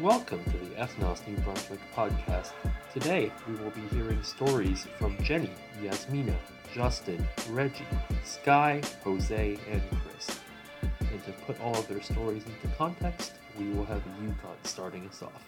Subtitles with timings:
[0.00, 2.52] Welcome to the Ethnos New Brunswick podcast.
[2.92, 5.48] Today we will be hearing stories from Jenny,
[5.82, 6.36] Yasmina,
[6.74, 7.86] Justin, Reggie,
[8.22, 10.38] Sky, Jose, and Chris.
[10.82, 15.22] And to put all of their stories into context, we will have Yukon starting us
[15.22, 15.46] off.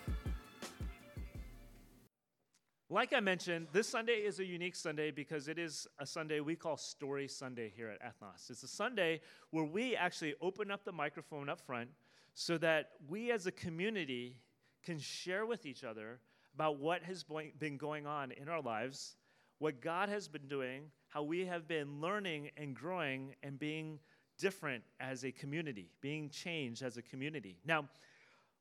[2.89, 6.57] Like I mentioned, this Sunday is a unique Sunday because it is a Sunday we
[6.57, 8.49] call Story Sunday here at Ethnos.
[8.49, 9.21] It's a Sunday
[9.51, 11.91] where we actually open up the microphone up front
[12.35, 14.37] so that we as a community
[14.85, 16.21] can share with each other
[16.55, 17.25] about what has
[17.59, 19.17] been going on in our lives,
[19.59, 23.99] what God has been doing, how we have been learning and growing and being
[24.39, 27.59] different as a community, being changed as a community.
[27.65, 27.89] Now,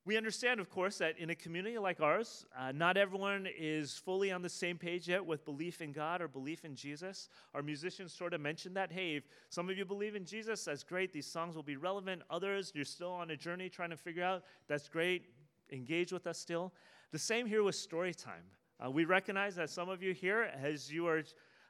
[0.07, 4.31] we understand, of course, that in a community like ours, uh, not everyone is fully
[4.31, 7.27] on the same page yet with belief in God or belief in Jesus.
[7.53, 8.89] Our musicians sort of mentioned that.
[8.89, 11.11] Hey, if some of you believe in Jesus, that's great.
[11.11, 12.21] These songs will be relevant.
[12.29, 15.25] Others, you're still on a journey trying to figure out, that's great.
[15.73, 16.71] Engage with us still.
[17.11, 18.45] The same here with story time.
[18.79, 21.21] Uh, we recognize that some of you here, as you are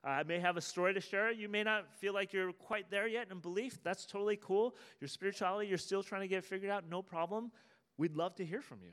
[0.03, 1.31] uh, may have a story to share.
[1.31, 3.84] You may not feel like you're quite there yet in belief.
[3.84, 4.75] That's totally cool.
[5.02, 6.84] Your spirituality, you're still trying to get figured out.
[6.90, 7.52] No problem.
[7.98, 8.92] We'd love to hear from you.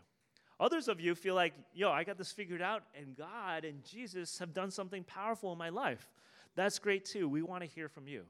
[0.60, 4.38] Others of you feel like, yo, I got this figured out, and God and Jesus
[4.38, 6.08] have done something powerful in my life.
[6.54, 7.28] That's great too.
[7.28, 8.22] We want to hear from you.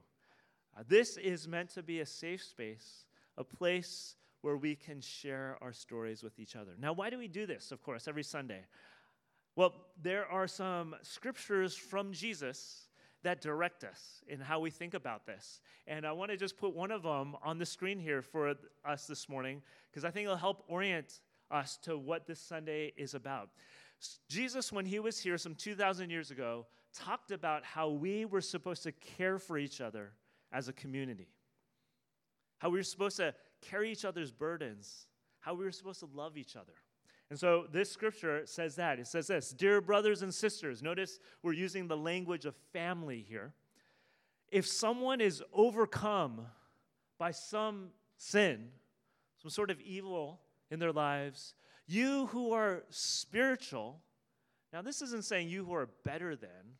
[0.77, 3.05] Uh, this is meant to be a safe space,
[3.37, 6.71] a place where we can share our stories with each other.
[6.79, 8.61] Now, why do we do this, of course, every Sunday?
[9.55, 12.84] Well, there are some scriptures from Jesus
[13.25, 15.59] that direct us in how we think about this.
[15.87, 18.53] And I want to just put one of them on the screen here for
[18.85, 23.15] us this morning because I think it'll help orient us to what this Sunday is
[23.15, 23.49] about.
[24.29, 28.83] Jesus, when he was here some 2,000 years ago, talked about how we were supposed
[28.83, 30.11] to care for each other
[30.51, 31.29] as a community,
[32.59, 35.07] how we were supposed to carry each other's burdens,
[35.39, 36.73] how we were supposed to love each other.
[37.29, 38.99] And so this scripture says that.
[38.99, 43.53] It says this Dear brothers and sisters, notice we're using the language of family here.
[44.51, 46.45] If someone is overcome
[47.17, 48.69] by some sin,
[49.41, 51.55] some sort of evil in their lives,
[51.87, 54.01] you who are spiritual,
[54.71, 56.77] now this isn't saying you who are better than,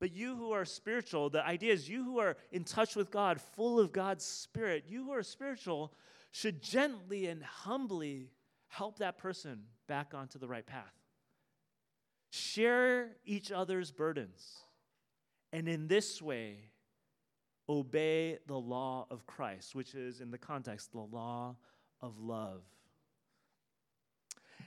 [0.00, 3.40] but you who are spiritual, the idea is you who are in touch with God,
[3.40, 5.92] full of God's Spirit, you who are spiritual
[6.30, 8.30] should gently and humbly
[8.68, 10.94] help that person back onto the right path.
[12.30, 14.58] Share each other's burdens.
[15.52, 16.58] And in this way,
[17.68, 21.56] obey the law of Christ, which is in the context, the law
[22.00, 22.62] of love.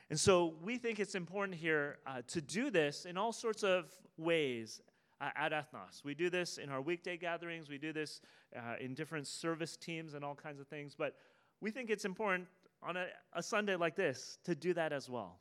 [0.09, 3.85] And so we think it's important here uh, to do this in all sorts of
[4.17, 4.81] ways
[5.21, 6.03] uh, at Ethnos.
[6.03, 8.21] We do this in our weekday gatherings, we do this
[8.55, 11.15] uh, in different service teams and all kinds of things, but
[11.61, 12.47] we think it's important
[12.83, 15.39] on a, a Sunday like this to do that as well.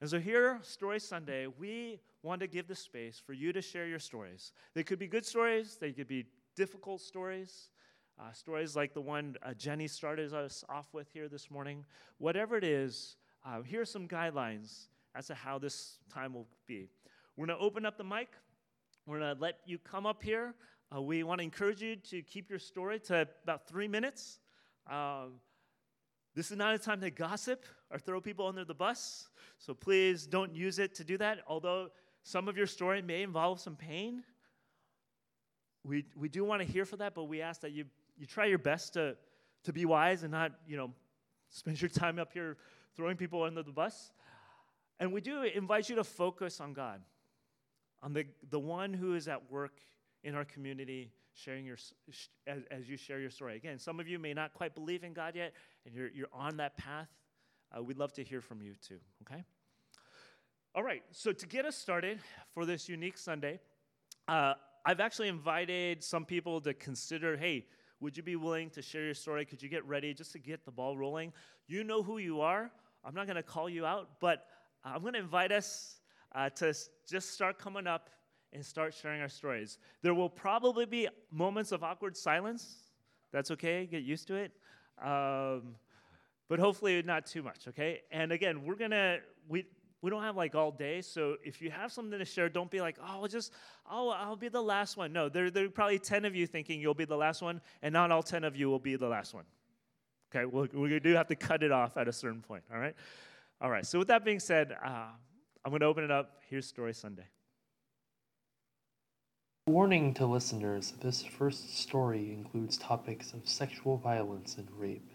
[0.00, 3.86] And so, here, Story Sunday, we want to give the space for you to share
[3.86, 4.52] your stories.
[4.74, 6.26] They could be good stories, they could be
[6.56, 7.68] difficult stories,
[8.18, 11.84] uh, stories like the one uh, Jenny started us off with here this morning.
[12.18, 16.90] Whatever it is, uh, here are some guidelines as to how this time will be.
[17.36, 18.28] We're going to open up the mic.
[19.06, 20.54] We're going to let you come up here.
[20.94, 24.38] Uh, we want to encourage you to keep your story to about three minutes.
[24.90, 25.40] Um,
[26.34, 29.28] this is not a time to gossip or throw people under the bus,
[29.58, 31.38] so please don't use it to do that.
[31.46, 31.88] Although
[32.22, 34.24] some of your story may involve some pain,
[35.84, 37.84] we, we do want to hear for that, but we ask that you,
[38.16, 39.16] you try your best to,
[39.64, 40.90] to be wise and not, you know,
[41.50, 42.56] spend your time up here
[42.96, 44.10] throwing people under the bus.
[44.98, 47.00] And we do invite you to focus on God,
[48.02, 49.78] on the, the one who is at work
[50.22, 51.76] in our community sharing your,
[52.46, 53.56] as, as you share your story.
[53.56, 55.52] Again, some of you may not quite believe in God yet,
[55.86, 57.08] and you're, you're on that path.
[57.76, 59.44] Uh, we'd love to hear from you too, okay?
[60.74, 62.18] All right, so to get us started
[62.52, 63.60] for this unique Sunday,
[64.26, 64.54] uh,
[64.84, 67.66] I've actually invited some people to consider hey,
[68.00, 69.44] would you be willing to share your story?
[69.44, 71.32] Could you get ready just to get the ball rolling?
[71.66, 72.70] You know who you are.
[73.04, 74.46] I'm not going to call you out, but
[74.84, 76.00] I'm going to invite us
[76.34, 76.74] uh, to
[77.08, 78.10] just start coming up
[78.52, 79.78] and start sharing our stories.
[80.02, 82.90] There will probably be moments of awkward silence.
[83.32, 84.52] That's okay, get used to it.
[85.02, 85.76] Um,
[86.54, 88.02] but hopefully not too much, okay?
[88.12, 89.18] And again, we're gonna,
[89.48, 89.66] we,
[90.02, 92.80] we don't have like all day, so if you have something to share, don't be
[92.80, 93.52] like, oh, I'll just,
[93.90, 95.12] oh, I'll be the last one.
[95.12, 97.92] No, there, there are probably 10 of you thinking you'll be the last one, and
[97.92, 99.42] not all 10 of you will be the last one.
[100.32, 102.94] Okay, we'll, we do have to cut it off at a certain point, all right?
[103.60, 105.08] All right, so with that being said, uh,
[105.64, 106.38] I'm gonna open it up.
[106.48, 107.26] Here's Story Sunday.
[109.66, 115.10] Warning to listeners this first story includes topics of sexual violence and rape.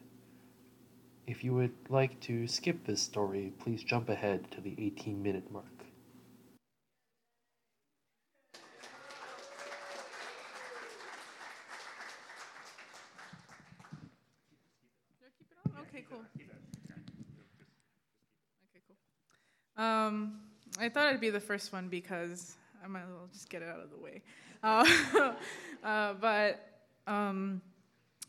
[1.30, 5.52] If you would like to skip this story, please jump ahead to the 18 minute
[5.52, 5.66] mark.
[15.81, 16.22] Okay, cool.
[16.36, 16.48] Okay,
[18.88, 19.86] cool.
[19.86, 20.40] Um,
[20.80, 23.70] I thought I'd be the first one because I might as well just get it
[23.70, 24.24] out of the way.
[24.64, 25.34] Uh,
[25.88, 27.62] uh, but um,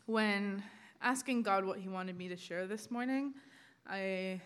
[0.05, 0.61] when
[1.01, 3.33] asking God what He wanted me to share this morning,
[3.87, 4.41] I,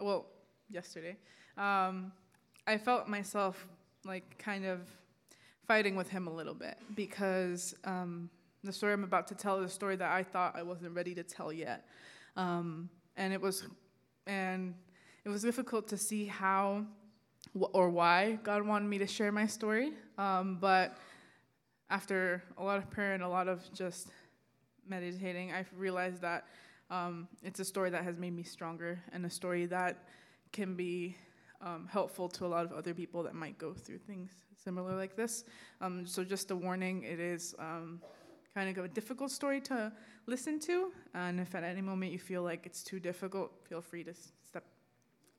[0.00, 0.26] well,
[0.70, 1.16] yesterday,
[1.56, 2.12] um,
[2.66, 3.66] I felt myself
[4.04, 4.80] like kind of
[5.66, 8.30] fighting with Him a little bit because um,
[8.64, 11.14] the story I'm about to tell is a story that I thought I wasn't ready
[11.14, 11.86] to tell yet.
[12.36, 13.66] Um, and it was,
[14.26, 14.74] and
[15.24, 16.84] it was difficult to see how
[17.54, 19.92] or why God wanted me to share my story.
[20.18, 20.98] Um, but
[21.90, 24.10] after a lot of prayer and a lot of just
[24.88, 26.46] meditating, I realized that
[26.90, 30.04] um, it's a story that has made me stronger and a story that
[30.52, 31.16] can be
[31.60, 35.16] um, helpful to a lot of other people that might go through things similar like
[35.16, 35.44] this.
[35.80, 38.00] Um, so, just a warning it is um,
[38.54, 39.92] kind of a difficult story to
[40.26, 40.92] listen to.
[41.14, 44.64] And if at any moment you feel like it's too difficult, feel free to step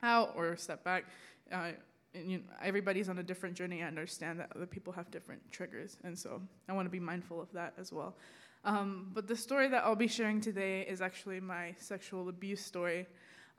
[0.04, 1.06] out or step back.
[1.52, 1.72] Uh,
[2.14, 3.84] and, you know, everybody's on a different journey.
[3.84, 7.40] I understand that other people have different triggers, and so I want to be mindful
[7.42, 8.16] of that as well.
[8.66, 13.08] Um, but the story that I'll be sharing today is actually my sexual abuse story,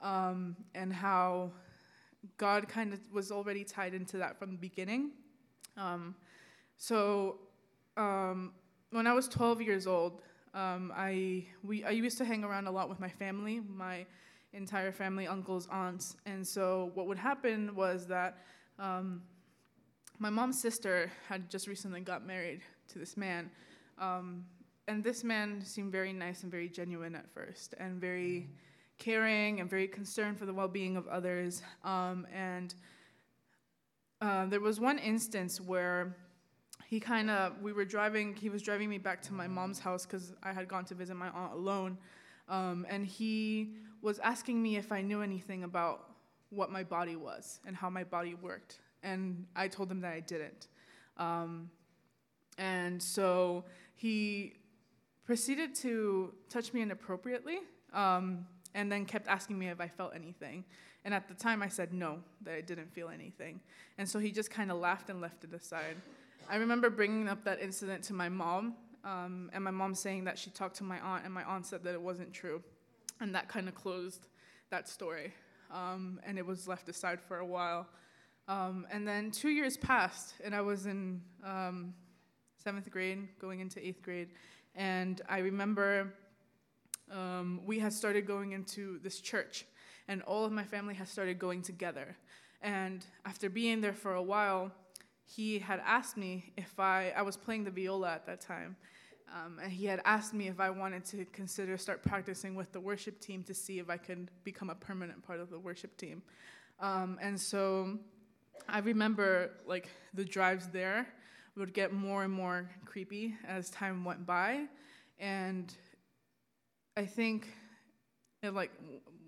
[0.03, 1.53] um, and how
[2.37, 5.13] God kind of was already tied into that from the beginning.
[5.77, 6.15] Um,
[6.77, 7.39] so
[7.97, 8.53] um,
[8.91, 12.71] when I was 12 years old, um, I we I used to hang around a
[12.71, 14.05] lot with my family, my
[14.53, 18.39] entire family, uncles, aunts, and so what would happen was that
[18.79, 19.23] um,
[20.19, 23.51] my mom's sister had just recently got married to this man,
[23.99, 24.45] um,
[24.91, 28.49] and this man seemed very nice and very genuine at first, and very
[28.99, 32.75] caring and very concerned for the well-being of others, um, and
[34.21, 36.17] uh, there was one instance where
[36.87, 40.05] he kind of we were driving he was driving me back to my mom's house
[40.05, 41.97] because i had gone to visit my aunt alone.
[42.49, 46.11] Um, and he was asking me if i knew anything about
[46.51, 50.21] what my body was and how my body worked and i told him that i
[50.21, 50.67] didn't.
[51.17, 51.71] Um,
[52.59, 53.65] and so
[53.95, 54.55] he
[55.31, 57.59] proceeded to touch me inappropriately
[57.93, 60.65] um, and then kept asking me if i felt anything
[61.05, 63.61] and at the time i said no that i didn't feel anything
[63.99, 65.97] and so he just kind of laughed and left it aside
[66.53, 68.75] I remember bringing up that incident to my mom,
[69.05, 71.85] um, and my mom saying that she talked to my aunt, and my aunt said
[71.85, 72.61] that it wasn't true.
[73.21, 74.27] And that kind of closed
[74.71, 75.33] that story.
[75.71, 77.87] Um, and it was left aside for a while.
[78.49, 81.95] Um, and then two years passed, and I was in um,
[82.57, 84.31] seventh grade, going into eighth grade.
[84.75, 86.15] And I remember
[87.11, 89.67] um, we had started going into this church,
[90.09, 92.17] and all of my family had started going together.
[92.63, 94.71] And after being there for a while,
[95.25, 98.77] he had asked me if I, I was playing the viola at that time,
[99.33, 102.81] um, and he had asked me if I wanted to consider start practicing with the
[102.81, 106.23] worship team to see if I could become a permanent part of the worship team.
[106.81, 107.99] Um, and so
[108.69, 111.07] I remember like the drives there
[111.61, 114.67] would get more and more creepy as time went by,
[115.19, 115.73] and
[116.97, 117.47] I think,
[118.43, 118.73] in like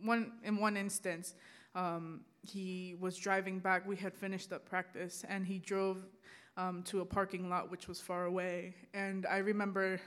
[0.03, 1.35] one in one instance,
[1.75, 3.87] um, he was driving back.
[3.87, 5.99] We had finished up practice, and he drove
[6.57, 8.75] um, to a parking lot which was far away.
[8.95, 10.01] And I remember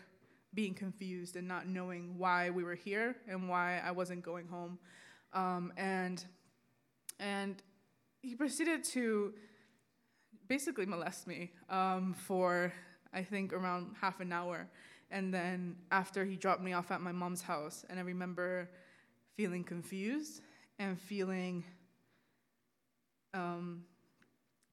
[0.53, 4.79] being confused and not knowing why we were here and why I wasn't going home.
[5.33, 6.25] Um, and
[7.19, 7.61] and
[8.21, 9.33] he proceeded to
[10.47, 12.73] basically molest me um, for
[13.13, 14.67] I think around half an hour.
[15.11, 18.69] And then after he dropped me off at my mom's house, and I remember
[19.35, 20.41] feeling confused
[20.79, 21.63] and feeling
[23.33, 23.83] um,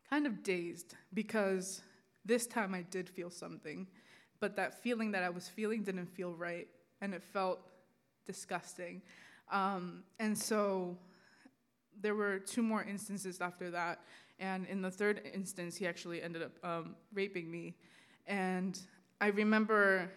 [0.08, 1.82] kind of dazed because
[2.24, 3.86] this time I did feel something,
[4.40, 6.68] but that feeling that I was feeling didn't feel right,
[7.00, 7.60] and it felt
[8.26, 9.02] disgusting.
[9.50, 10.96] Um, and so
[12.00, 14.00] there were two more instances after that,
[14.42, 17.76] and in the third instance, he actually ended up um, raping me.
[18.26, 18.78] And
[19.20, 20.10] I remember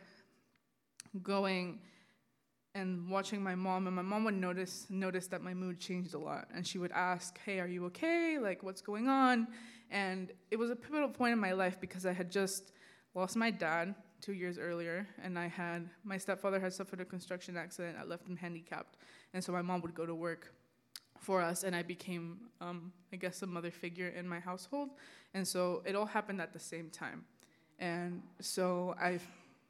[1.21, 1.79] going
[2.73, 6.17] and watching my mom and my mom would notice notice that my mood changed a
[6.17, 6.47] lot.
[6.53, 8.39] And she would ask hey are you okay?
[8.39, 9.47] Like what's going on?
[9.91, 12.71] And it was a pivotal point in my life because i had just
[13.13, 17.55] lost my dad two years earlier and i had my stepfather had suffered a construction
[17.55, 18.97] accident that left him handicapped.
[19.33, 20.51] And so my mom would go to work
[21.25, 24.89] for us and i became um, i guess a mother figure in my household
[25.33, 27.25] and so it all happened at the same time
[27.79, 29.19] and so i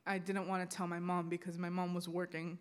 [0.06, 2.58] i didn't want to tell my mom because my mom was working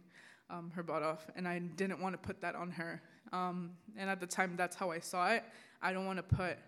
[0.50, 3.02] um, her butt off, and I didn't want to put that on her.
[3.32, 5.44] Um, and at the time, that's how I saw it.
[5.82, 6.58] I don't want to put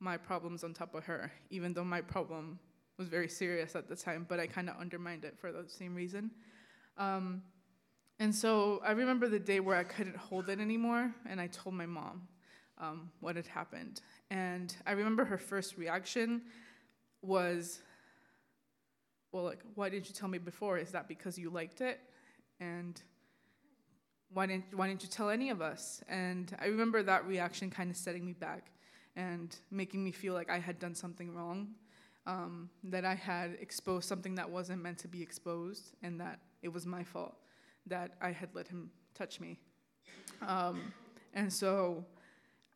[0.00, 2.58] my problems on top of her, even though my problem
[2.98, 5.94] was very serious at the time, but I kind of undermined it for the same
[5.94, 6.30] reason.
[6.96, 7.42] Um,
[8.18, 11.74] and so I remember the day where I couldn't hold it anymore, and I told
[11.74, 12.26] my mom
[12.78, 14.00] um, what had happened.
[14.30, 16.42] And I remember her first reaction
[17.20, 17.80] was,
[19.32, 20.78] Well, like, why didn't you tell me before?
[20.78, 22.00] Is that because you liked it?
[22.58, 23.00] And
[24.32, 26.02] why didn't, why didn't you tell any of us?
[26.08, 28.70] And I remember that reaction kind of setting me back
[29.14, 31.68] and making me feel like I had done something wrong,
[32.26, 36.72] um, that I had exposed something that wasn't meant to be exposed, and that it
[36.72, 37.36] was my fault
[37.86, 39.58] that I had let him touch me.
[40.46, 40.92] Um,
[41.34, 42.04] and so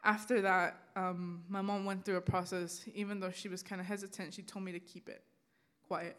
[0.05, 2.85] after that, um, my mom went through a process.
[2.95, 5.23] Even though she was kind of hesitant, she told me to keep it
[5.87, 6.17] quiet.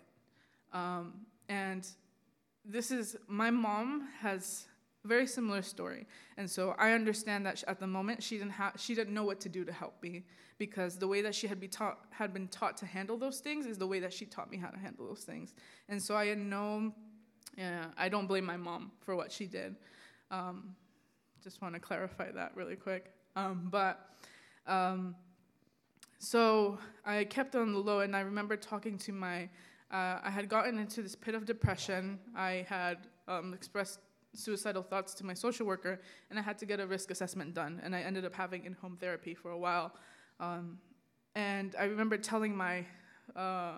[0.73, 1.87] Um, and
[2.63, 4.65] this is my mom has
[5.03, 6.05] a very similar story,
[6.37, 9.39] and so I understand that at the moment she didn't have she didn't know what
[9.41, 10.23] to do to help me
[10.59, 13.65] because the way that she had be taught had been taught to handle those things
[13.65, 15.55] is the way that she taught me how to handle those things,
[15.89, 16.93] and so I know,
[17.57, 19.75] yeah, I don't blame my mom for what she did.
[20.29, 20.75] Um,
[21.43, 23.11] just want to clarify that really quick.
[23.35, 24.09] Um, but
[24.67, 25.15] um,
[26.19, 29.49] so I kept on the low, and I remember talking to my.
[29.91, 32.19] Uh, I had gotten into this pit of depression.
[32.35, 33.99] I had um, expressed
[34.33, 37.81] suicidal thoughts to my social worker, and I had to get a risk assessment done.
[37.83, 39.93] And I ended up having in home therapy for a while.
[40.39, 40.77] Um,
[41.35, 42.85] and I remember telling my
[43.35, 43.73] uh,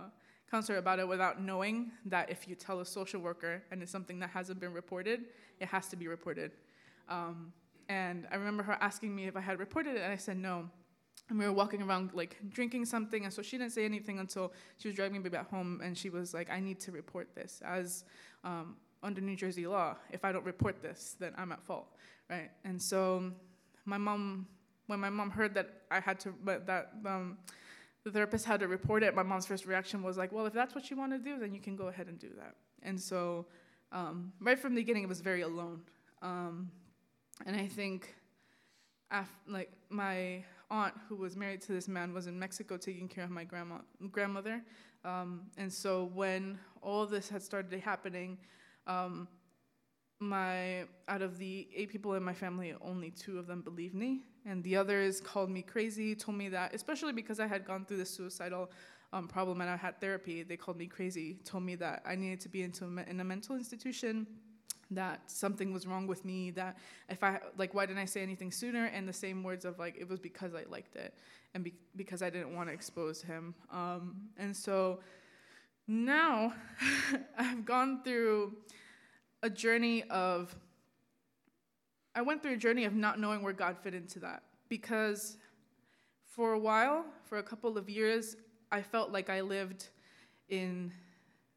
[0.50, 4.20] counselor about it without knowing that if you tell a social worker and it's something
[4.20, 5.26] that hasn't been reported,
[5.60, 6.52] it has to be reported.
[7.10, 7.54] Um,
[7.90, 10.70] and I remember her asking me if I had reported it, and I said no.
[11.30, 14.52] And we were walking around like drinking something, and so she didn't say anything until
[14.78, 17.62] she was driving me back home, and she was like, "I need to report this
[17.66, 18.04] as
[18.44, 19.96] um, under New Jersey law.
[20.12, 21.88] If I don't report this, then I'm at fault,
[22.30, 23.32] right?" And so
[23.86, 24.48] my mom,
[24.88, 27.38] when my mom heard that I had to, but that um,
[28.04, 30.76] the therapist had to report it, my mom's first reaction was like, "Well, if that's
[30.76, 33.46] what you want to do, then you can go ahead and do that." And so
[33.94, 35.82] um, right from the beginning, it was very alone.
[36.22, 36.72] Um,
[37.46, 38.16] and I think,
[39.48, 43.30] like my aunt who was married to this man was in Mexico taking care of
[43.30, 43.78] my grandma
[44.12, 44.64] grandmother,
[45.06, 48.38] um, and so when all this had started happening,
[48.88, 49.28] um,
[50.20, 54.24] my out of the eight people in my family, only two of them believed me,
[54.46, 57.98] and the others called me crazy, told me that, especially because I had gone through
[57.98, 58.72] the suicidal.
[59.12, 60.42] Um, problem and I had therapy.
[60.42, 63.24] They called me crazy, told me that I needed to be into a in a
[63.24, 64.26] mental institution,
[64.96, 66.78] that something was wrong with me that
[67.10, 69.96] if i like why didn't i say anything sooner and the same words of like
[69.98, 71.14] it was because i liked it
[71.54, 75.00] and be- because i didn't want to expose him um, and so
[75.88, 76.54] now
[77.38, 78.54] i've gone through
[79.42, 80.56] a journey of
[82.16, 85.38] i went through a journey of not knowing where god fit into that because
[86.26, 88.36] for a while for a couple of years
[88.72, 89.90] i felt like i lived
[90.50, 90.92] in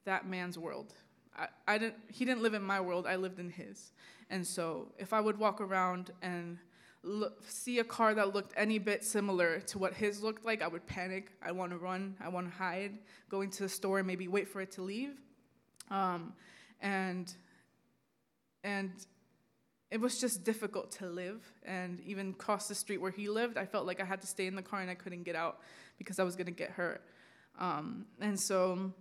[0.07, 0.95] that man's world.
[1.37, 3.93] I, I didn't he didn't live in my world i lived in his.
[4.31, 6.59] And so if i would walk around and
[7.03, 10.69] look, see a car that looked any bit similar to what his looked like i
[10.69, 11.33] would panic.
[11.43, 12.17] I want to run.
[12.25, 12.99] I want to hide.
[13.29, 15.21] Go into the store and maybe wait for it to leave.
[15.91, 16.33] Um,
[16.81, 17.33] and
[18.65, 18.93] and
[19.91, 23.65] it was just difficult to live and even cross the street where he lived i
[23.65, 25.61] felt like i had to stay in the car and i couldn't get out
[25.99, 27.03] because i was going to get hurt
[27.59, 28.93] um, and so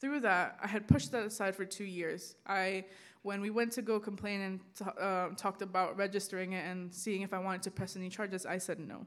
[0.00, 2.34] through that, I had pushed that aside for two years.
[2.46, 2.86] I,
[3.22, 7.22] when we went to go complain and t- uh, talked about registering it and seeing
[7.22, 9.06] if I wanted to press any charges, I said no,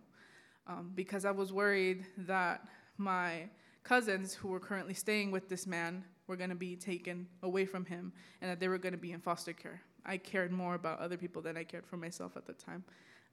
[0.67, 2.67] um, because I was worried that
[2.97, 3.49] my
[3.83, 7.85] cousins who were currently staying with this man were going to be taken away from
[7.85, 9.81] him and that they were going to be in foster care.
[10.05, 12.83] I cared more about other people than I cared for myself at the time,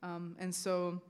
[0.03, 1.01] um, and so.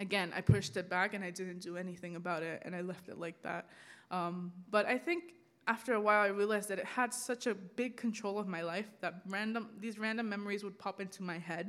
[0.00, 3.08] Again, I pushed it back and I didn't do anything about it and I left
[3.08, 3.68] it like that.
[4.12, 5.34] Um, but I think
[5.68, 8.86] after a while, I realized that it had such a big control of my life
[9.02, 11.68] that random these random memories would pop into my head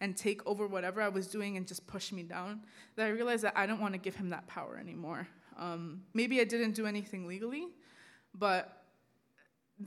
[0.00, 2.62] and take over whatever I was doing and just push me down.
[2.96, 5.28] That I realized that I don't want to give him that power anymore.
[5.58, 7.68] Um, maybe I didn't do anything legally,
[8.34, 8.83] but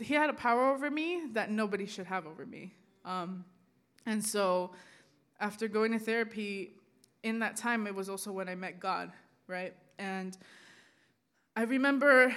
[0.02, 2.74] he had a power over me that nobody should have over me.
[3.06, 3.46] Um,
[4.06, 4.72] and so,
[5.40, 6.74] after going to therapy,
[7.24, 9.12] in that time, it was also when I met God,
[9.48, 9.74] right?
[10.00, 10.38] And
[11.56, 12.36] I remember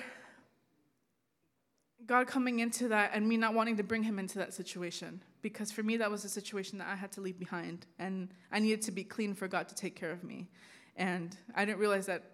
[2.07, 5.23] God coming into that and me not wanting to bring him into that situation.
[5.43, 7.87] Because for me, that was a situation that I had to leave behind.
[7.99, 10.49] And I needed to be clean for God to take care of me.
[10.97, 12.25] And I didn't realize that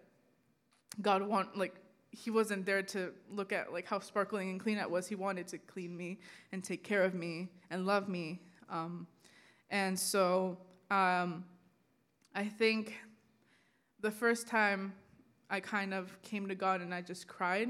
[1.03, 1.75] God want like
[2.17, 5.07] he wasn't there to look at like how sparkling and clean I was.
[5.07, 6.19] He wanted to clean me
[6.53, 8.41] and take care of me and love me.
[8.71, 9.07] Um,
[9.71, 10.57] and so
[10.91, 11.45] um,
[12.35, 12.95] I think
[14.01, 14.95] the first time
[15.51, 17.69] I kind of came to God and I just cried,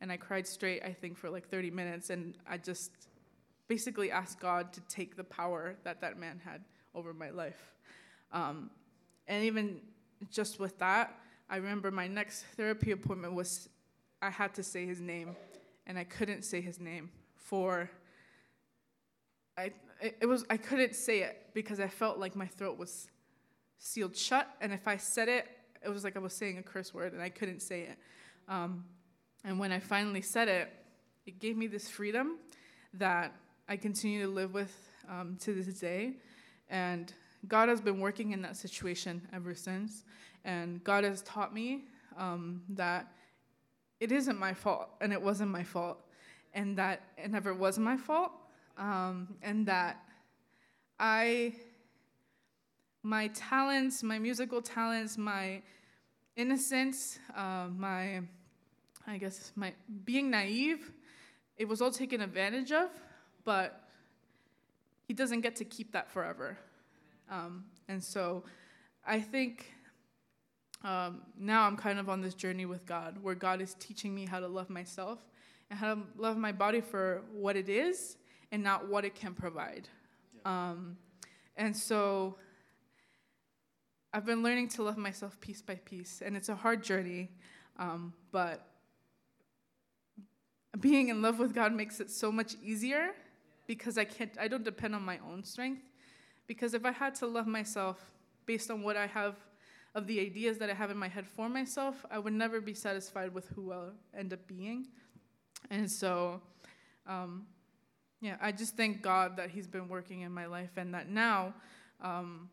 [0.00, 2.92] and I cried straight, I think, for like 30 minutes, and I just
[3.68, 6.62] basically asked God to take the power that that man had
[6.94, 7.74] over my life.
[8.32, 8.70] Um,
[9.26, 9.80] and even
[10.30, 11.18] just with that,
[11.50, 13.68] I remember my next therapy appointment was
[14.20, 15.36] I had to say his name,
[15.86, 17.90] and I couldn't say his name for.
[19.56, 23.08] I it, was I couldn't say it because I felt like my throat was
[23.78, 25.46] sealed shut, and if I said it,
[25.84, 27.98] it was like I was saying a curse word, and I couldn't say it.
[28.48, 28.84] Um,
[29.44, 30.72] and when I finally said it,
[31.26, 32.38] it gave me this freedom
[32.94, 33.32] that
[33.68, 34.74] I continue to live with
[35.08, 36.14] um, to this day,
[36.68, 37.12] and
[37.46, 40.04] God has been working in that situation ever since.
[40.44, 41.84] And God has taught me
[42.16, 43.12] um, that
[44.00, 45.98] it isn't my fault, and it wasn't my fault,
[46.54, 48.32] and that it never was my fault,
[48.76, 50.02] um, and that
[50.98, 51.54] I,
[53.02, 55.62] my talents, my musical talents, my
[56.36, 58.20] innocence, uh, my,
[59.06, 59.74] I guess, my
[60.04, 60.92] being naive,
[61.56, 62.90] it was all taken advantage of,
[63.44, 63.88] but
[65.08, 66.56] he doesn't get to keep that forever.
[67.30, 68.44] Um, and so
[69.06, 69.72] I think
[70.82, 74.26] um, now I'm kind of on this journey with God where God is teaching me
[74.26, 75.18] how to love myself
[75.70, 78.16] and how to love my body for what it is
[78.52, 79.88] and not what it can provide.
[80.44, 80.96] Um,
[81.56, 82.36] and so
[84.12, 87.28] I've been learning to love myself piece by piece, and it's a hard journey,
[87.78, 88.64] um, but
[90.80, 93.10] being in love with God makes it so much easier
[93.66, 95.82] because I can't I don't depend on my own strength
[96.46, 98.12] because if I had to love myself
[98.46, 99.34] based on what I have
[99.98, 102.72] of the ideas that I have in my head for myself, I would never be
[102.72, 104.86] satisfied with who I'll end up being.
[105.70, 106.40] And so,
[107.06, 107.46] um,
[108.20, 111.52] yeah, I just thank God that He's been working in my life and that now
[112.00, 112.48] um,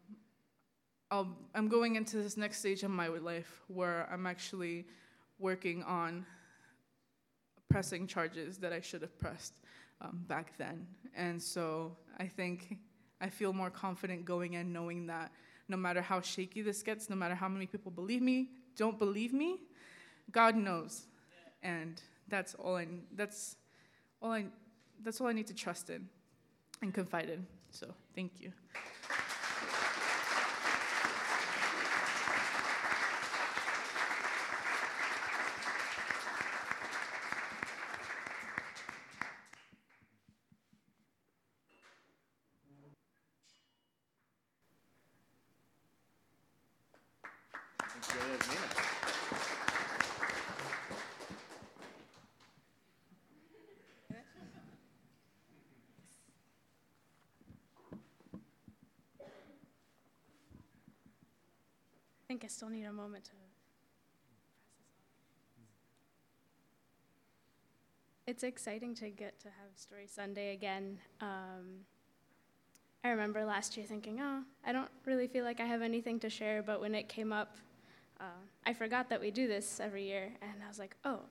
[1.11, 4.85] i am going into this next stage of my life where I'm actually
[5.37, 6.25] working on
[7.69, 9.53] pressing charges that I should have pressed
[10.01, 10.87] um, back then.
[11.15, 12.77] And so I think
[13.21, 15.31] I feel more confident going in knowing that
[15.67, 19.33] no matter how shaky this gets, no matter how many people believe me, don't believe
[19.33, 19.59] me,
[20.31, 21.07] God knows.
[21.63, 23.55] And that's all I that's
[24.21, 24.45] all I
[25.03, 26.07] that's all I need to trust in
[26.81, 27.45] and confide in.
[27.71, 28.51] So, thank you.
[62.35, 63.31] Think I still need a moment to.
[68.27, 70.97] It's exciting to get to have Story Sunday again.
[71.21, 71.85] Um,
[73.05, 76.29] I remember last year thinking, oh, I don't really feel like I have anything to
[76.29, 77.55] share, but when it came up,
[78.19, 81.21] uh, I forgot that we do this every year, and I was like, oh,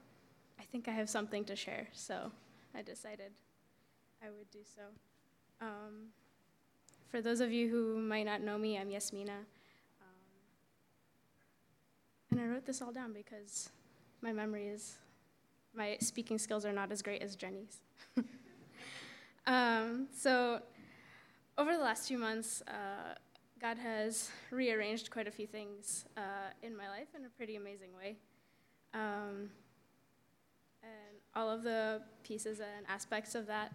[0.59, 1.89] I think I have something to share.
[1.93, 2.33] So
[2.75, 3.33] I decided
[4.23, 4.85] I would do so.
[5.61, 6.13] Um,
[7.09, 9.41] for those of you who might not know me, I'm Yasmina.
[12.35, 13.71] And I wrote this all down because
[14.21, 14.97] my memory is,
[15.73, 17.79] my speaking skills are not as great as Jenny's.
[19.47, 20.61] um, so,
[21.57, 23.15] over the last few months, uh,
[23.61, 27.91] God has rearranged quite a few things uh, in my life in a pretty amazing
[27.97, 28.17] way.
[28.95, 29.51] Um,
[30.83, 33.73] and all of the pieces and aspects of that.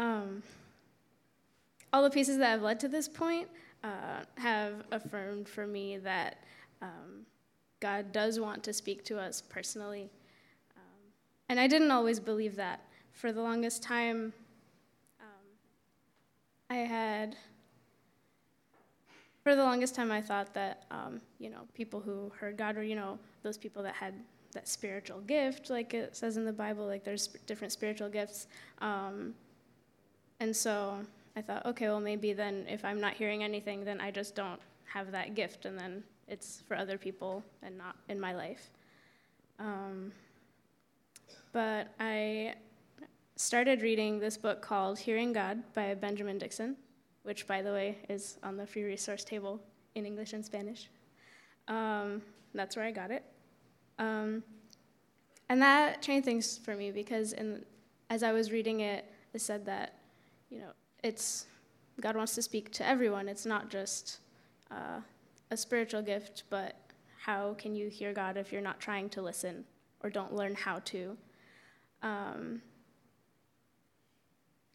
[0.00, 0.42] Um,
[1.92, 3.48] all the pieces that have led to this point
[3.84, 6.42] uh, have affirmed for me that
[6.82, 7.26] um,
[7.80, 10.10] God does want to speak to us personally.
[10.76, 11.12] Um,
[11.48, 12.80] and I didn't always believe that.
[13.12, 14.32] For the longest time,
[15.20, 15.46] um,
[16.68, 17.36] I had,
[19.42, 22.82] for the longest time, I thought that, um, you know, people who heard God were,
[22.82, 24.14] you know, those people that had
[24.52, 28.48] that spiritual gift, like it says in the Bible, like there's different spiritual gifts.
[28.80, 29.34] Um,
[30.40, 30.98] and so
[31.36, 34.60] I thought, okay, well, maybe then if I'm not hearing anything, then I just don't
[34.86, 38.70] have that gift, and then it's for other people and not in my life.
[39.58, 40.12] Um,
[41.52, 42.54] but I
[43.36, 46.76] started reading this book called Hearing God by Benjamin Dixon,
[47.22, 49.60] which, by the way, is on the free resource table
[49.94, 50.88] in English and Spanish.
[51.68, 52.22] Um,
[52.54, 53.24] that's where I got it.
[53.98, 54.42] Um,
[55.48, 57.64] and that changed things for me because in,
[58.10, 59.98] as I was reading it, it said that,
[60.50, 60.72] you know,
[61.06, 61.46] it's
[62.00, 63.28] God wants to speak to everyone.
[63.28, 64.18] It's not just
[64.70, 65.00] uh,
[65.50, 66.76] a spiritual gift, but
[67.18, 69.64] how can you hear God if you're not trying to listen
[70.02, 71.16] or don't learn how to?
[72.02, 72.60] Um,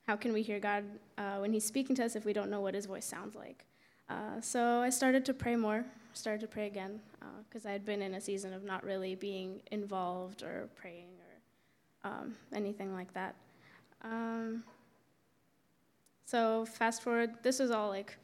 [0.07, 0.83] how can we hear God
[1.17, 3.65] uh, when He's speaking to us if we don't know what His voice sounds like?
[4.09, 6.99] Uh, so I started to pray more, started to pray again,
[7.47, 11.09] because uh, I had been in a season of not really being involved or praying
[12.03, 13.35] or um, anything like that.
[14.01, 14.63] Um,
[16.25, 18.17] so fast forward, this was all like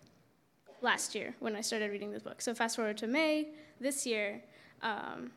[0.81, 2.41] last year when I started reading this book.
[2.41, 4.41] So fast forward to May this year,
[4.81, 5.31] um,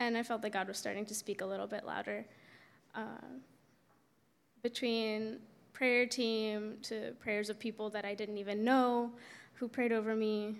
[0.00, 2.24] and I felt that God was starting to speak a little bit louder.
[2.94, 3.40] Uh,
[4.62, 5.38] between
[5.72, 9.10] prayer team to prayers of people that I didn't even know
[9.54, 10.56] who prayed over me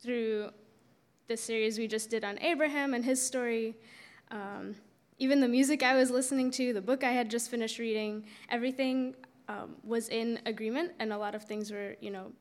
[0.00, 0.50] through
[1.28, 3.74] the series we just did on Abraham and his story.
[4.30, 4.74] Um,
[5.18, 9.14] even the music I was listening to, the book I had just finished reading, everything
[9.48, 12.32] um, was in agreement, and a lot of things were, you know,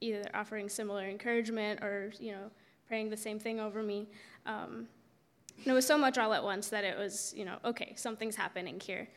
[0.00, 2.50] either offering similar encouragement or, you know,
[2.86, 4.08] praying the same thing over me.
[4.46, 4.86] Um,
[5.58, 8.36] and it was so much all at once that it was, you know, okay, something's
[8.36, 9.08] happening here.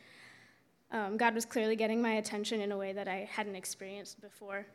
[0.90, 4.66] Um, God was clearly getting my attention in a way that I hadn't experienced before.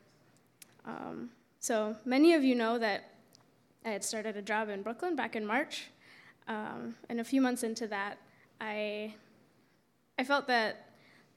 [0.85, 3.09] Um, so many of you know that
[3.85, 5.89] I had started a job in Brooklyn back in March,
[6.47, 8.17] um, and a few months into that,
[8.61, 9.15] I
[10.19, 10.82] I felt that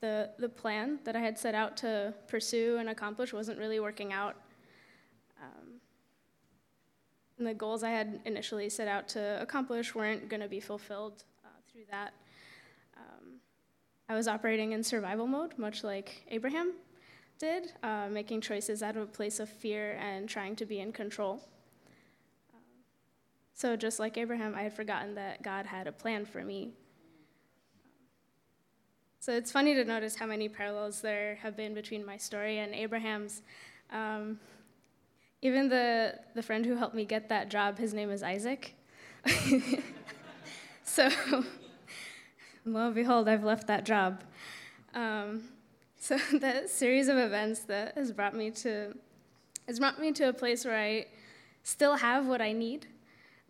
[0.00, 4.12] the the plan that I had set out to pursue and accomplish wasn't really working
[4.12, 4.37] out.
[5.42, 5.80] Um,
[7.38, 11.24] and the goals I had initially set out to accomplish weren't going to be fulfilled
[11.44, 12.12] uh, through that.
[14.09, 16.74] I was operating in survival mode, much like Abraham
[17.38, 20.92] did, uh, making choices out of a place of fear and trying to be in
[20.92, 21.42] control.
[22.54, 22.61] Um,
[23.52, 26.70] so, just like Abraham, I had forgotten that God had a plan for me.
[29.26, 32.72] So, it's funny to notice how many parallels there have been between my story and
[32.72, 33.42] Abraham's.
[33.90, 34.38] Um,
[35.42, 38.76] even the, the friend who helped me get that job, his name is Isaac.
[40.84, 41.08] so,
[42.64, 44.22] lo and behold, I've left that job.
[44.94, 45.42] Um,
[45.98, 48.96] so that series of events that has brought me to
[49.66, 51.06] has brought me to a place where I
[51.64, 52.86] still have what I need,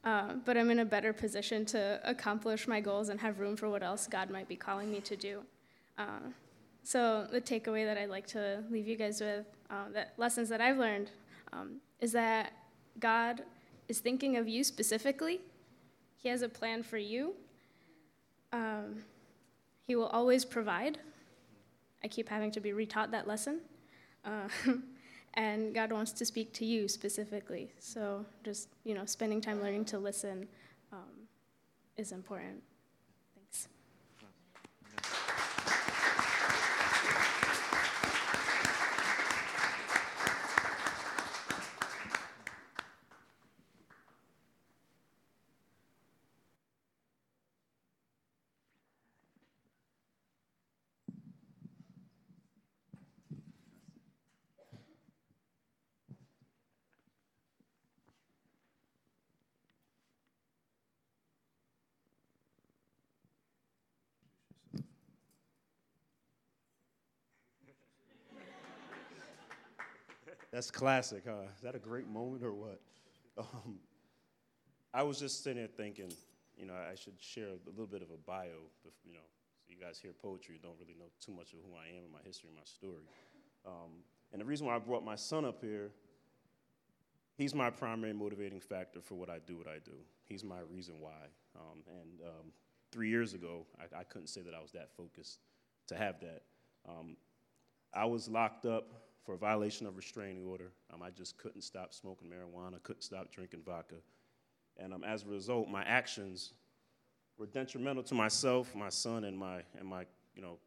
[0.04, 3.68] uh, but I'm in a better position to accomplish my goals and have room for
[3.68, 5.42] what else God might be calling me to do.
[5.98, 6.30] Uh,
[6.82, 10.61] so the takeaway that I'd like to leave you guys with, uh, that lessons that
[10.61, 11.11] I've learned,
[11.52, 12.52] um, is that
[13.00, 13.42] God
[13.88, 15.40] is thinking of you specifically.
[16.16, 17.35] He has a plan for you,
[18.52, 19.04] um,
[19.87, 20.98] he will always provide.
[22.02, 23.61] I keep having to be retaught that lesson.
[24.24, 24.48] Uh,
[25.35, 27.70] and God wants to speak to you specifically.
[27.78, 30.48] So just, you know, spending time learning to listen
[30.92, 31.28] um,
[31.96, 32.62] is important.
[70.57, 71.42] That's classic, huh?
[71.55, 72.81] Is that a great moment or what?
[73.37, 73.79] Um,
[74.95, 76.11] I was just sitting there thinking,
[76.57, 78.47] you know, I should share a little bit of a bio,
[79.05, 79.21] you know,
[79.61, 82.11] so you guys hear poetry, don't really know too much of who I am and
[82.11, 83.05] my history and my story.
[83.66, 84.01] Um,
[84.33, 85.90] and the reason why I brought my son up here,
[87.37, 89.99] he's my primary motivating factor for what I do, what I do.
[90.25, 91.29] He's my reason why.
[91.55, 92.53] Um, and um,
[92.92, 95.40] three years ago, I, I, couldn't say that I was that focused
[95.88, 96.45] to have that.
[96.88, 97.19] Um,
[97.92, 100.70] I was locked up for a violation of restraining order.
[100.94, 103.96] Um, I just couldn't stop smoking marijuana, couldn't stop drinking vodka.
[104.78, 106.52] And um, as a result, my actions
[107.36, 110.04] were detrimental to myself, my son, and my, and my
[110.36, 110.58] you know,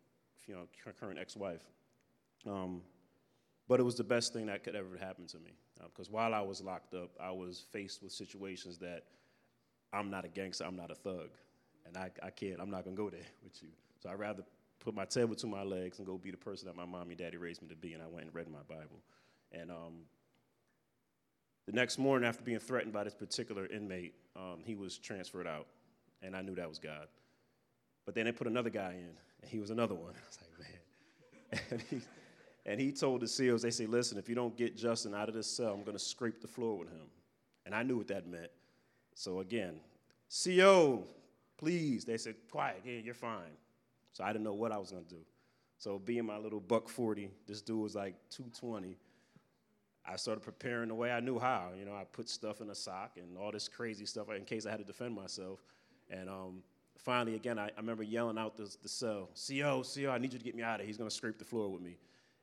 [0.45, 0.67] you know,
[0.99, 1.63] current ex-wife.
[2.45, 2.81] Um,
[3.67, 5.53] but it was the best thing that could ever happen to me.
[5.81, 9.03] Because uh, while I was locked up, I was faced with situations that
[9.93, 11.29] I'm not a gangster, I'm not a thug.
[11.85, 13.69] And I, I can't, I'm not gonna go there with you.
[14.01, 14.43] So I'd rather
[14.79, 17.17] put my tail between my legs and go be the person that my mommy and
[17.17, 17.93] daddy raised me to be.
[17.93, 18.99] And I went and read my Bible.
[19.51, 20.05] And um,
[21.65, 25.67] the next morning, after being threatened by this particular inmate, um, he was transferred out.
[26.21, 27.07] And I knew that was God.
[28.05, 29.11] But then they put another guy in,
[29.41, 30.13] and he was another one.
[30.15, 31.61] I was like, man.
[31.71, 32.01] and, he,
[32.65, 35.35] and he told the COs, they say, listen, if you don't get Justin out of
[35.35, 37.07] this cell, I'm going to scrape the floor with him.
[37.65, 38.51] And I knew what that meant.
[39.13, 39.79] So again,
[40.43, 41.03] CO,
[41.57, 42.05] please.
[42.05, 43.57] They said, quiet, yeah, you're fine.
[44.19, 45.21] So I didn't know what I was gonna do.
[45.77, 48.97] So being my little buck 40, this dude was like 220.
[50.05, 51.69] I started preparing the way I knew how.
[51.77, 54.65] You know, I put stuff in a sock and all this crazy stuff in case
[54.65, 55.63] I had to defend myself.
[56.09, 56.63] And um,
[56.97, 60.39] finally, again, I, I, remember yelling out the, the cell, CO, CO, I need you
[60.39, 60.87] to get me out of here.
[60.87, 61.95] He's gonna scrape the floor with me.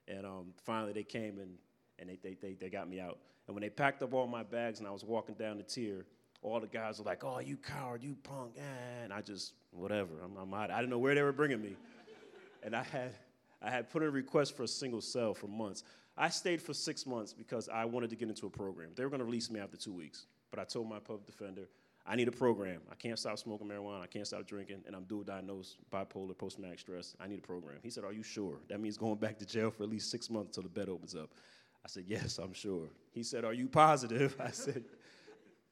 [0.08, 1.58] And um, finally, they came and,
[1.98, 3.18] and they, they, they, they got me out.
[3.48, 6.06] And when they packed up all my bags and I was walking down the tier,
[6.46, 8.52] all the guys were like, oh, you coward, you punk.
[8.56, 10.70] Eh, and I just, whatever, I'm, I'm out.
[10.70, 11.76] I didn't know where they were bringing me.
[12.62, 13.12] And I had,
[13.62, 15.84] I had put in a request for a single cell for months.
[16.16, 18.88] I stayed for six months because I wanted to get into a program.
[18.96, 20.26] They were going to release me after two weeks.
[20.50, 21.68] But I told my public defender,
[22.08, 22.80] I need a program.
[22.90, 24.02] I can't stop smoking marijuana.
[24.02, 27.14] I can't stop drinking, and I'm dual diagnosed bipolar, post traumatic stress.
[27.20, 27.78] I need a program.
[27.82, 28.58] He said, Are you sure?
[28.68, 31.14] That means going back to jail for at least six months until the bed opens
[31.14, 31.30] up.
[31.84, 32.88] I said, Yes, I'm sure.
[33.12, 34.36] He said, Are you positive?
[34.40, 34.84] I said,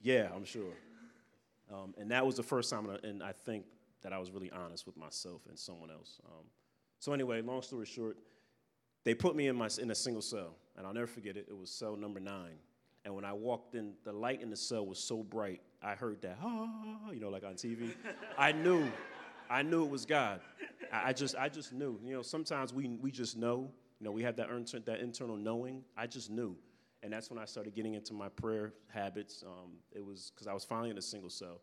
[0.04, 0.74] Yeah, I'm sure.
[1.72, 3.64] Um, and that was the first time, and I think
[4.02, 6.20] that I was really honest with myself and someone else.
[6.26, 6.44] Um,
[7.00, 8.18] so, anyway, long story short,
[9.04, 11.46] they put me in, my, in a single cell, and I'll never forget it.
[11.48, 12.56] It was cell number nine.
[13.06, 16.20] And when I walked in, the light in the cell was so bright, I heard
[16.20, 17.94] that, ah, you know, like on TV.
[18.38, 18.86] I knew,
[19.48, 20.40] I knew it was God.
[20.92, 21.98] I, I, just, I just knew.
[22.04, 23.70] You know, sometimes we, we just know.
[24.00, 24.48] You know, we have that,
[24.84, 25.82] that internal knowing.
[25.96, 26.56] I just knew.
[27.04, 29.44] And that's when I started getting into my prayer habits.
[29.46, 31.60] Um, it was because I was finally in a single cell.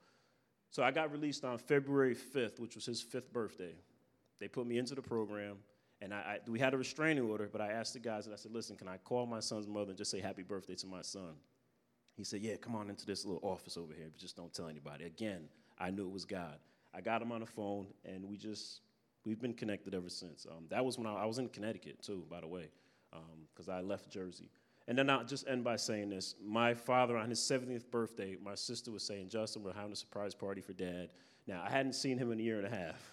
[0.69, 3.73] So I got released on February 5th, which was his fifth birthday.
[4.39, 5.57] They put me into the program.
[5.99, 8.37] And I, I, we had a restraining order, but I asked the guys, and I
[8.37, 11.01] said, listen, can I call my son's mother and just say happy birthday to my
[11.01, 11.33] son?
[12.15, 14.67] He said, yeah, come on into this little office over here, but just don't tell
[14.67, 15.05] anybody.
[15.05, 15.45] Again,
[15.79, 16.59] I knew it was God.
[16.93, 18.81] I got him on the phone, and we just,
[19.25, 20.45] we've been connected ever since.
[20.49, 22.69] Um, that was when I, I, was in Connecticut, too, by the way,
[23.53, 24.49] because um, I left Jersey.
[24.87, 26.35] And then I'll just end by saying this.
[26.43, 30.33] My father, on his 70th birthday, my sister was saying, Justin, we're having a surprise
[30.33, 31.09] party for dad.
[31.47, 33.11] Now, I hadn't seen him in a year and a half.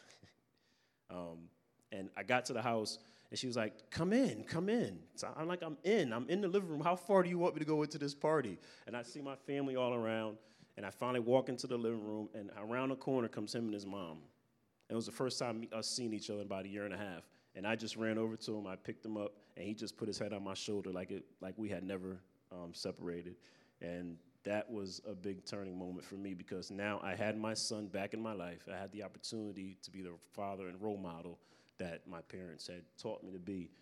[1.10, 1.48] um,
[1.92, 2.98] and I got to the house,
[3.30, 4.98] and she was like, Come in, come in.
[5.14, 6.12] So I'm like, I'm in.
[6.12, 6.80] I'm in the living room.
[6.80, 8.58] How far do you want me to go into this party?
[8.86, 10.38] And I see my family all around,
[10.76, 13.74] and I finally walk into the living room, and around the corner comes him and
[13.74, 14.18] his mom.
[14.88, 16.98] It was the first time us seeing each other in about a year and a
[16.98, 17.22] half.
[17.58, 20.06] And I just ran over to him, I picked him up, and he just put
[20.06, 22.20] his head on my shoulder like, it, like we had never
[22.52, 23.34] um, separated.
[23.80, 27.88] And that was a big turning moment for me because now I had my son
[27.88, 28.68] back in my life.
[28.72, 31.40] I had the opportunity to be the father and role model
[31.78, 33.72] that my parents had taught me to be.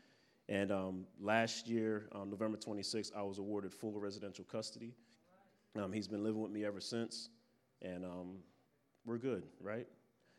[0.49, 4.95] And um, last year, on November 26th, I was awarded full residential custody.
[5.79, 7.29] Um, he's been living with me ever since,
[7.83, 8.37] and um,
[9.05, 9.87] we're good, right?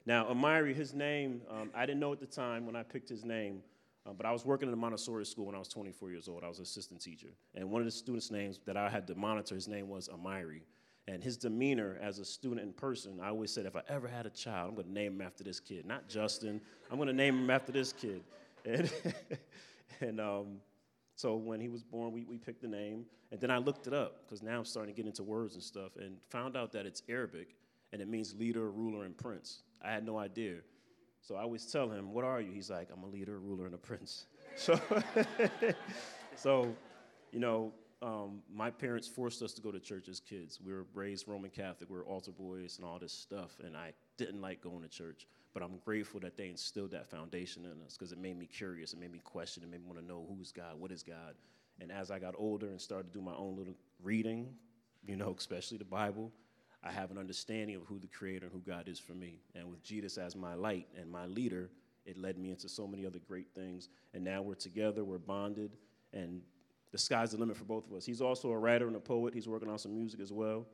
[0.08, 3.26] Now, Amiri, his name, um, I didn't know at the time when I picked his
[3.26, 3.62] name,
[4.06, 6.46] uh, but I was working in a Montessori school when I was 24 years old.
[6.46, 7.28] I was an assistant teacher.
[7.56, 10.62] And one of the students' names that I had to monitor, his name was Amiri.
[11.10, 14.26] And his demeanor as a student in person, I always said, if I ever had
[14.26, 15.86] a child, I'm going to name him after this kid.
[15.86, 16.62] Not Justin.
[16.90, 18.24] I'm going to name him after this kid.
[18.66, 18.92] And,
[20.02, 20.58] and um,
[21.16, 23.06] so when he was born, we, we picked the name.
[23.32, 25.64] And then I looked it up because now I'm starting to get into words and
[25.64, 27.56] stuff and found out that it's Arabic
[27.94, 29.60] and it means leader, ruler, and prince.
[29.82, 30.58] I had no idea.
[31.22, 32.52] So I always tell him, What are you?
[32.52, 34.26] He's like, I'm a leader, ruler, and a prince.
[34.56, 34.80] So,
[36.36, 36.76] so
[37.32, 40.60] you know, um, my parents forced us to go to church as kids.
[40.64, 43.94] We were raised Roman Catholic, we were altar boys and all this stuff, and I
[44.18, 45.28] didn't like going to church.
[45.54, 48.94] But I'm grateful that they instilled that foundation in us because it made me curious,
[48.94, 51.36] it made me question, it made me want to know who's God, what is God.
[51.80, 54.48] And as I got older and started to do my own little reading,
[55.06, 56.32] you know, especially the Bible,
[56.88, 59.42] I have an understanding of who the Creator and who God is for me.
[59.56, 61.70] And with Jesus as my light and my leader,
[62.06, 63.90] it led me into so many other great things.
[64.14, 65.76] And now we're together, we're bonded,
[66.14, 66.42] and
[66.94, 68.06] the sky's the limit for both of us.
[68.06, 69.34] He's also a writer and a poet.
[69.34, 70.66] He's working on some music as well.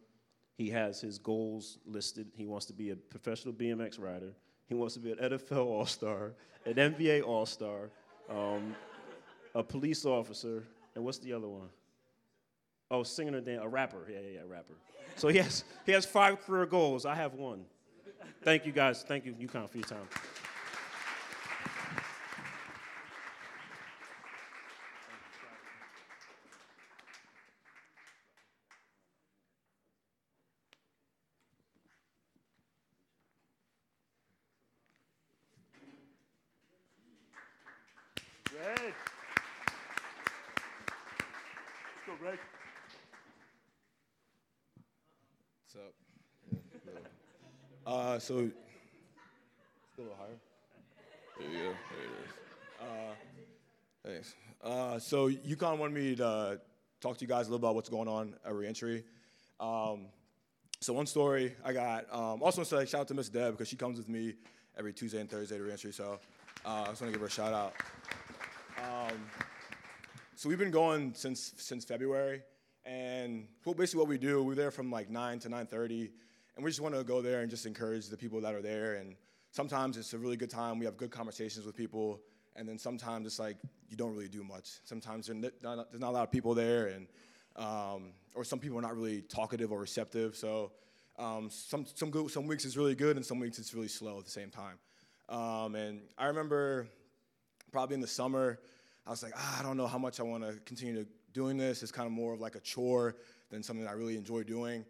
[0.56, 2.28] He has his goals listed.
[2.36, 4.34] He wants to be a professional BMX rider.
[4.68, 6.34] He wants to be an NFL All Star,
[6.68, 7.90] an NBA All Star,
[8.30, 8.76] um,
[9.56, 11.70] a police officer, and what's the other one?
[12.92, 14.06] Oh, singer and a rapper.
[14.10, 14.74] Yeah, yeah, yeah, rapper.
[15.16, 17.06] So he has, he has five career goals.
[17.06, 17.66] I have one.
[18.44, 19.04] Thank you guys.
[19.08, 20.08] Thank you, UConn, for your time.
[48.24, 50.40] So, a little higher.
[51.38, 51.64] There you go.
[51.64, 52.32] There it is.
[52.80, 53.14] Uh,
[54.06, 54.36] thanks.
[54.64, 56.62] Uh, so, UConn wanted me to
[57.02, 59.04] talk to you guys a little about what's going on at reentry.
[59.60, 60.06] Um,
[60.80, 62.06] So one story I got.
[62.14, 64.36] Um, also, want to say shout out to Miss Deb because she comes with me
[64.78, 65.92] every Tuesday and Thursday to reentry.
[65.92, 66.18] So
[66.66, 67.74] uh, I just want to give her a shout out.
[68.78, 69.18] Um,
[70.38, 72.42] so we've been going since since February,
[72.86, 76.12] and well, basically what we do, we're there from like nine to nine thirty,
[76.56, 78.96] and we just want to go there and just encourage the people that are there.
[78.96, 79.16] And
[79.52, 80.80] sometimes it's a really good time.
[80.80, 82.22] We have good conversations with people,
[82.56, 83.58] and then sometimes it's like
[83.90, 84.80] you don't really do much.
[84.84, 87.08] Sometimes there's not, a lot of people there, and
[87.56, 90.36] um, or some people are not really talkative or receptive.
[90.36, 90.72] So
[91.18, 94.18] um, some some good, some weeks it's really good, and some weeks it's really slow
[94.20, 94.78] at the same time.
[95.30, 96.88] Um, and I remember
[97.72, 98.60] probably in the summer,
[99.06, 101.82] I was like, ah, I don't know how much I want to continue doing this.
[101.82, 103.16] It's kind of more of like a chore
[103.50, 104.86] than something I really enjoy doing.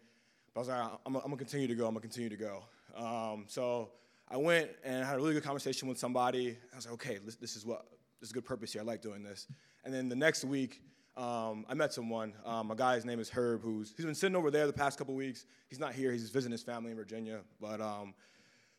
[0.53, 1.87] But I was like, I'm, I'm gonna continue to go.
[1.87, 2.63] I'm gonna continue to go.
[2.95, 3.89] Um, so
[4.29, 6.57] I went and had a really good conversation with somebody.
[6.71, 7.85] I was like, okay, this, this is what
[8.19, 8.81] this is a good purpose here.
[8.81, 9.47] I like doing this.
[9.83, 10.81] And then the next week,
[11.17, 12.33] um, I met someone.
[12.45, 14.97] Um, a guy, his name is Herb, who's he's been sitting over there the past
[14.97, 15.45] couple weeks.
[15.69, 16.11] He's not here.
[16.11, 17.41] He's visiting his family in Virginia.
[17.59, 18.13] But um,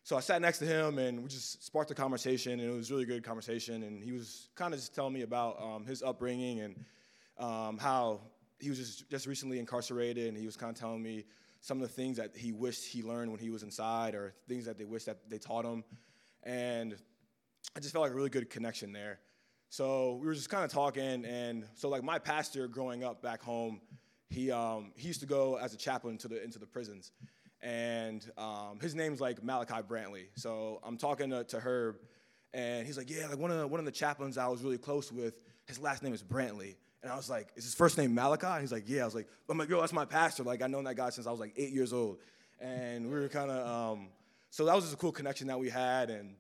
[0.03, 2.91] so I sat next to him, and we just sparked a conversation, and it was
[2.91, 3.83] really good conversation.
[3.85, 6.85] And he was kind of just telling me about um, his upbringing and
[7.39, 8.21] um, how
[8.61, 11.25] he was just, just recently incarcerated, and he was kind of telling me
[11.65, 14.67] some of the things that he wished he learned when he was inside, or things
[14.67, 15.83] that they wish that they taught him.
[16.43, 16.95] And
[17.75, 19.19] I just felt like a really good connection there.
[19.71, 23.41] So we were just kind of talking, and so like my pastor growing up back
[23.43, 23.81] home,
[24.29, 27.13] he um, he used to go as a chaplain to the into the prisons,
[27.63, 30.27] and um, his name's like Malachi Brantley.
[30.37, 31.97] So I'm talking to, to Herb,
[32.53, 34.77] and he's like, yeah, like one of the, one of the chaplains I was really
[34.77, 36.77] close with, his last name is Brantley.
[37.05, 38.47] And I was like, is his first name Malachi?
[38.47, 39.03] And he's like, yeah.
[39.03, 40.43] I was like, I'm like, yo, that's my pastor.
[40.43, 42.17] Like, I've known that guy since I was like eight years old.
[42.61, 43.67] And we were kind of,
[43.99, 44.09] um,
[44.49, 46.09] so that was just a cool connection that we had.
[46.09, 46.35] And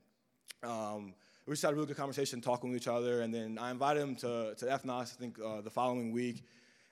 [0.62, 1.12] um,
[1.46, 3.20] we just had a really good conversation talking with each other.
[3.20, 6.42] And then I invited him to, to Ethnos, I think, uh, the following week.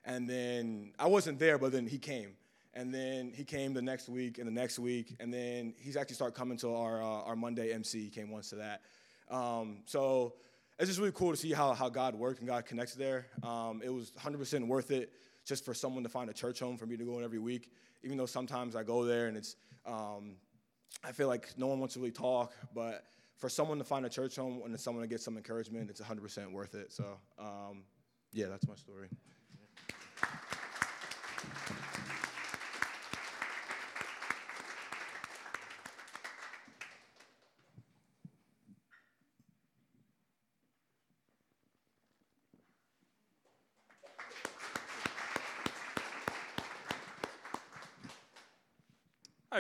[0.05, 2.33] And then I wasn't there, but then he came.
[2.75, 5.17] And then he came the next week and the next week.
[5.19, 8.03] And then he's actually started coming to our, uh, our Monday MC.
[8.03, 8.83] He came once to that.
[9.31, 10.35] Um, so
[10.83, 13.27] it's just really cool to see how, how God worked and God connects there.
[13.45, 15.13] Um, it was 100% worth it
[15.45, 17.71] just for someone to find a church home for me to go in every week,
[18.03, 19.55] even though sometimes I go there and it's,
[19.87, 20.35] um,
[21.05, 23.05] I feel like no one wants to really talk, but
[23.37, 26.51] for someone to find a church home and someone to get some encouragement, it's 100%
[26.51, 26.91] worth it.
[26.91, 27.05] So,
[27.39, 27.85] um,
[28.33, 29.07] yeah, that's my story.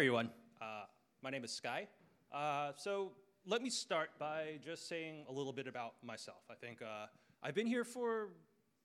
[0.02, 0.30] Everyone.
[0.60, 0.82] Uh,
[1.22, 1.86] my name is Sky.
[2.32, 3.12] Uh, so
[3.46, 6.42] let me start by just saying a little bit about myself.
[6.50, 7.06] I think uh,
[7.40, 8.30] I've been here for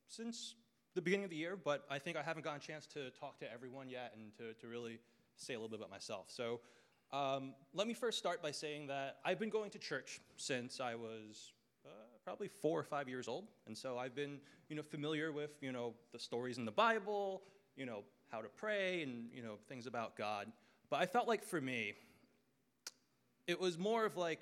[0.07, 0.53] since
[0.93, 3.39] the beginning of the year, but I think I haven't gotten a chance to talk
[3.39, 4.99] to everyone yet and to, to really
[5.37, 6.25] say a little bit about myself.
[6.27, 6.59] So
[7.11, 10.93] um, let me first start by saying that I've been going to church since I
[10.93, 11.53] was
[11.83, 11.89] uh,
[12.23, 14.37] probably four or five years old, and so I've been,
[14.69, 17.41] you know, familiar with, you know, the stories in the Bible,
[17.75, 20.51] you know, how to pray, and you know, things about God.
[20.89, 21.93] But I felt like for me,
[23.47, 24.41] it was more of like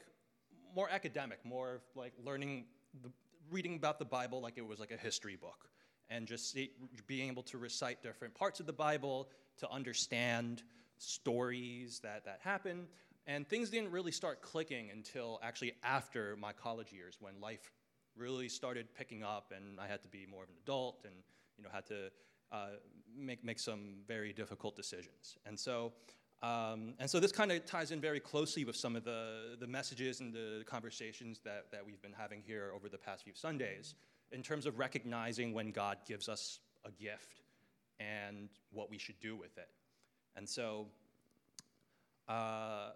[0.75, 2.65] more academic, more like learning,
[3.01, 3.12] the,
[3.49, 5.69] reading about the Bible like it was like a history book,
[6.10, 6.71] and just see,
[7.08, 10.63] being able to recite different parts of the Bible to understand
[10.97, 12.88] stories that that happen.
[13.27, 17.71] And things didn't really start clicking until actually after my college years, when life
[18.15, 21.15] really started picking up, and I had to be more of an adult, and
[21.58, 22.12] you know had to
[22.51, 22.77] uh,
[23.17, 25.38] make make some very difficult decisions.
[25.45, 25.93] And so
[26.45, 29.65] um, and so this kind of ties in very closely with some of the, the
[29.67, 33.95] messages and the conversations that, that we've been having here over the past few Sundays
[34.31, 37.41] in terms of recognizing when God gives us a gift
[37.99, 39.69] and what we should do with it.
[40.36, 40.88] And so,
[42.27, 42.89] uh,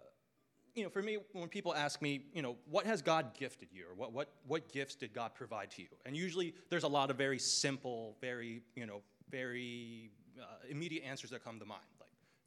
[0.74, 3.84] you know, for me, when people ask me, you know, what has God gifted you,
[3.90, 5.88] or what, what, what gifts did God provide to you?
[6.06, 10.10] And usually there's a lot of very simple, very, you know, very
[10.40, 11.82] uh, immediate answers that come to mind.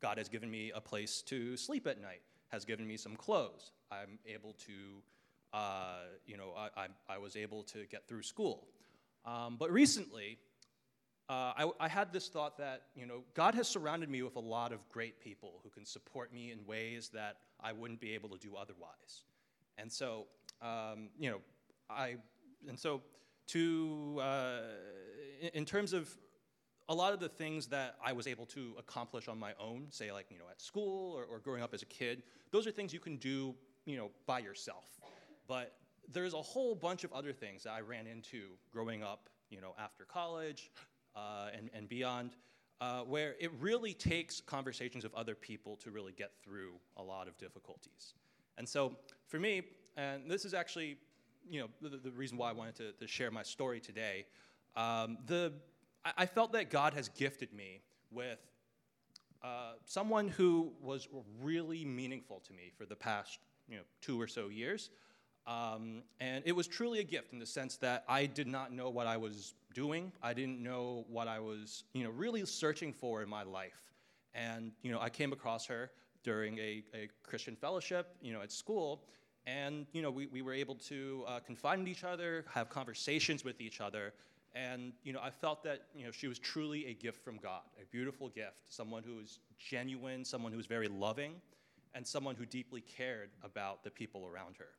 [0.03, 3.71] God has given me a place to sleep at night, has given me some clothes.
[3.89, 4.73] I'm able to,
[5.53, 8.67] uh, you know, I, I, I, was able to get through school.
[9.23, 10.39] Um, but recently,
[11.29, 14.41] uh, I, I, had this thought that, you know, God has surrounded me with a
[14.41, 18.27] lot of great people who can support me in ways that I wouldn't be able
[18.27, 19.23] to do otherwise.
[19.77, 20.25] And so,
[20.61, 21.39] um, you know,
[21.89, 22.17] I,
[22.67, 23.03] and so
[23.47, 24.59] to, uh,
[25.39, 26.13] in, in terms of
[26.89, 30.11] a lot of the things that I was able to accomplish on my own, say
[30.11, 32.93] like you know at school or, or growing up as a kid, those are things
[32.93, 33.55] you can do
[33.85, 34.99] you know by yourself.
[35.47, 35.73] But
[36.11, 39.73] there's a whole bunch of other things that I ran into growing up, you know,
[39.79, 40.71] after college
[41.15, 42.35] uh, and, and beyond,
[42.81, 47.27] uh, where it really takes conversations with other people to really get through a lot
[47.27, 48.13] of difficulties.
[48.57, 48.95] And so
[49.27, 49.63] for me,
[49.95, 50.97] and this is actually
[51.49, 54.25] you know, the, the reason why I wanted to, to share my story today,
[54.75, 55.53] um, the,
[56.05, 57.81] I, felt that God has gifted me
[58.11, 58.39] with
[59.43, 61.07] uh, someone who was
[61.41, 63.39] really meaningful to me for the past
[63.69, 64.89] you know, two or so years.
[65.45, 68.89] Um, and it was truly a gift in the sense that I did not know
[68.89, 70.11] what I was doing.
[70.21, 73.81] I didn't know what I was, you know, really searching for in my life.
[74.33, 75.91] And, you know, I came across her
[76.23, 79.03] during a, a Christian fellowship, you know, at school.
[79.45, 83.43] And, you know, we, we were able to uh, confide in each other, have conversations
[83.43, 84.13] with each other.
[84.55, 87.61] And, you know, I felt that, you know, she was truly a gift from God,
[87.81, 91.33] a beautiful gift, someone who was genuine, someone who was very loving,
[91.95, 94.69] and someone who deeply cared about the people around her.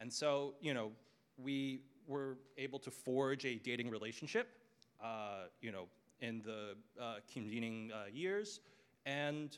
[0.00, 0.90] And so, you know,
[1.36, 4.48] we were able to forge a dating relationship,
[5.02, 5.86] uh, you know,
[6.20, 8.60] in the uh, convening uh, years.
[9.04, 9.56] And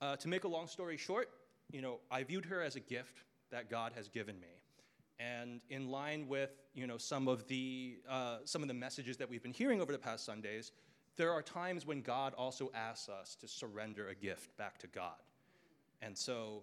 [0.00, 1.30] uh, to make a long story short,
[1.70, 4.61] you know, I viewed her as a gift that God has given me.
[5.30, 9.28] And in line with, you know, some of the, uh, some of the messages that
[9.28, 10.72] we've been hearing over the past Sundays,
[11.16, 15.20] there are times when God also asks us to surrender a gift back to God.
[16.00, 16.62] And so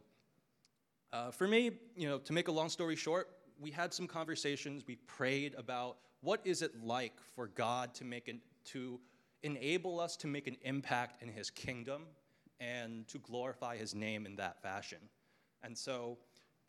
[1.13, 3.29] uh, for me, you know, to make a long story short,
[3.59, 4.83] we had some conversations.
[4.87, 8.99] We prayed about what is it like for God to make an, to
[9.43, 12.03] enable us to make an impact in His kingdom
[12.59, 14.99] and to glorify His name in that fashion.
[15.63, 16.17] And so,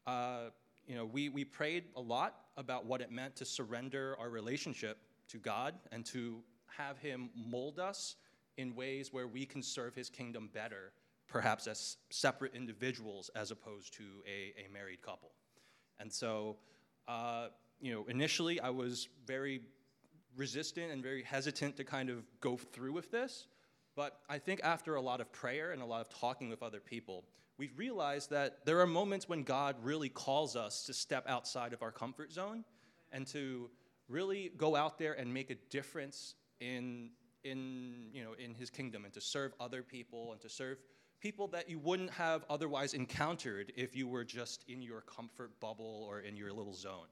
[0.07, 0.51] uh,
[0.87, 4.99] you know, we, we prayed a lot about what it meant to surrender our relationship
[5.29, 8.17] to God and to have Him mold us
[8.57, 10.93] in ways where we can serve His kingdom better
[11.31, 15.31] perhaps as separate individuals as opposed to a, a married couple.
[16.01, 16.57] And so,
[17.07, 17.49] uh,
[17.81, 19.61] you know, initially I was very
[20.37, 23.47] resistant and very hesitant to kind of go through with this.
[23.97, 26.81] But I think after a lot of prayer and a lot of talking with other
[26.81, 27.25] people,
[27.61, 31.83] we've realized that there are moments when God really calls us to step outside of
[31.83, 32.65] our comfort zone
[33.13, 33.69] and to
[34.09, 37.11] really go out there and make a difference in,
[37.45, 40.79] in, you know, in his kingdom and to serve other people and to serve
[41.21, 46.07] people that you wouldn't have otherwise encountered if you were just in your comfort bubble
[46.09, 47.09] or in your little zone.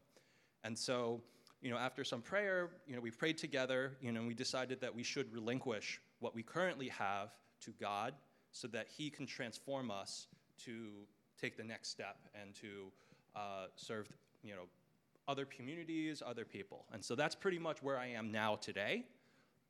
[0.65, 1.21] And so,
[1.61, 4.81] you know, after some prayer, you know, we prayed together, you know, and we decided
[4.81, 8.15] that we should relinquish what we currently have to God
[8.51, 10.27] so that He can transform us
[10.65, 10.89] to
[11.41, 12.91] take the next step and to
[13.37, 14.09] uh, serve,
[14.43, 14.65] you know,
[15.27, 16.87] other communities, other people.
[16.93, 19.05] And so that's pretty much where I am now today.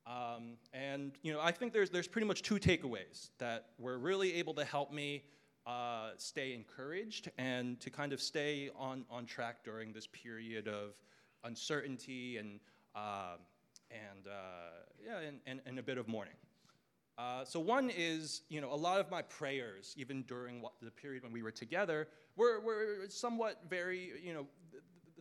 [0.06, 4.34] Um, and you know, I think there's, there's pretty much two takeaways that were really
[4.34, 5.24] able to help me
[5.66, 10.94] uh, stay encouraged and to kind of stay on, on track during this period of
[11.44, 12.60] uncertainty and,
[12.94, 13.36] uh,
[13.90, 14.30] and, uh,
[15.04, 16.34] yeah, and, and, and, a bit of mourning.
[17.18, 20.90] Uh, so one is, you know, a lot of my prayers, even during what, the
[20.90, 22.06] period when we were together,
[22.36, 24.46] were, were somewhat very, you know,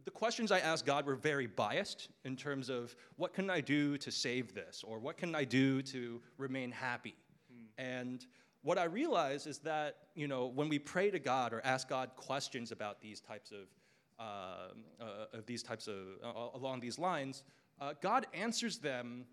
[0.05, 3.97] the questions I asked God were very biased in terms of what can I do
[3.97, 7.15] to save this or what can I do to remain happy.
[7.51, 7.65] Mm.
[7.77, 8.25] And
[8.61, 12.11] what I realized is that you know when we pray to God or ask God
[12.15, 13.67] questions about these types of
[14.19, 17.43] uh, uh, of these types of uh, along these lines,
[17.81, 19.25] uh, God answers them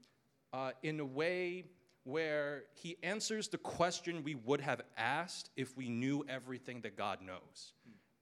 [0.53, 1.67] uh, in a way
[2.05, 7.21] where He answers the question we would have asked if we knew everything that God
[7.21, 7.73] knows.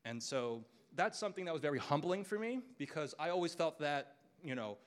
[0.05, 0.65] And so
[0.95, 4.79] that's something that was very humbling for me because I always felt that, you know,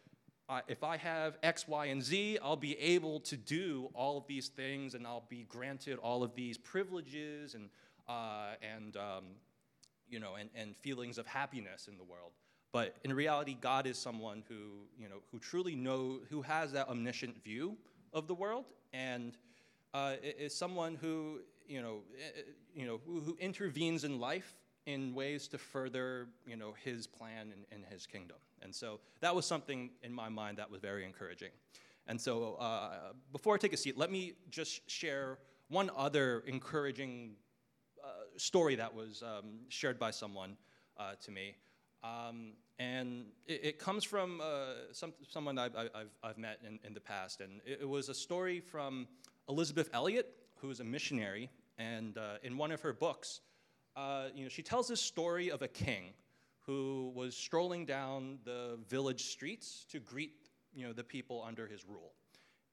[0.68, 4.50] if I have X, Y, and Z, I'll be able to do all of these
[4.50, 7.70] things and I'll be granted all of these privileges and,
[8.08, 9.24] uh, and um,
[10.08, 12.32] you know, and, and feelings of happiness in the world.
[12.72, 16.89] But in reality, God is someone who, you know, who truly knows, who has that
[16.89, 17.78] omniscient view
[18.16, 19.38] of the world and
[19.93, 21.99] uh, is someone who, you know,
[22.74, 24.55] you know, who, who intervenes in life
[24.86, 28.38] in ways to further you know, his plan and, and his kingdom.
[28.61, 31.51] And so that was something in my mind that was very encouraging.
[32.07, 35.39] And so uh, before I take a seat, let me just share
[35.70, 37.36] one other encouraging
[38.03, 38.07] uh,
[38.38, 40.55] story that was um, shared by someone
[40.97, 41.55] uh, to me.
[42.03, 46.94] Um, and it, it, comes from uh, some, someone I've, I've, I've met in, in,
[46.94, 47.40] the past.
[47.40, 49.08] And it, it, was a story from
[49.48, 51.50] Elisabeth Elliot, who is a missionary.
[51.78, 53.42] And uh, in one of her books,
[53.96, 56.14] uh, you know, she tells this story of a king
[56.66, 60.34] who was strolling down the village streets to greet
[60.74, 62.12] you know, the people under his rule.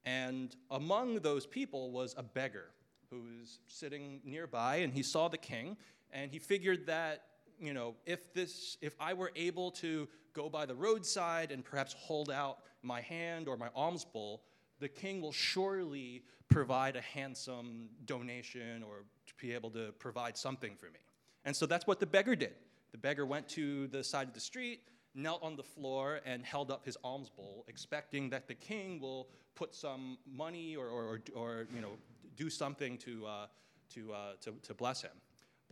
[0.04, 2.70] And among those people was a beggar
[3.10, 5.76] who was sitting nearby, and he saw the king,
[6.10, 7.22] and he figured that
[7.62, 11.94] you know, if this, if I were able to go by the roadside and perhaps
[11.96, 14.42] hold out my hand or my alms bowl,
[14.80, 20.74] the king will surely provide a handsome donation or to be able to provide something
[20.74, 20.98] for me.
[21.44, 22.54] And so that's what the beggar did.
[22.90, 24.80] The beggar went to the side of the street,
[25.14, 29.28] knelt on the floor, and held up his alms bowl, expecting that the king will
[29.54, 31.92] put some money or, or, or you know,
[32.36, 33.46] do something to, uh,
[33.94, 35.12] to, uh, to, to bless him.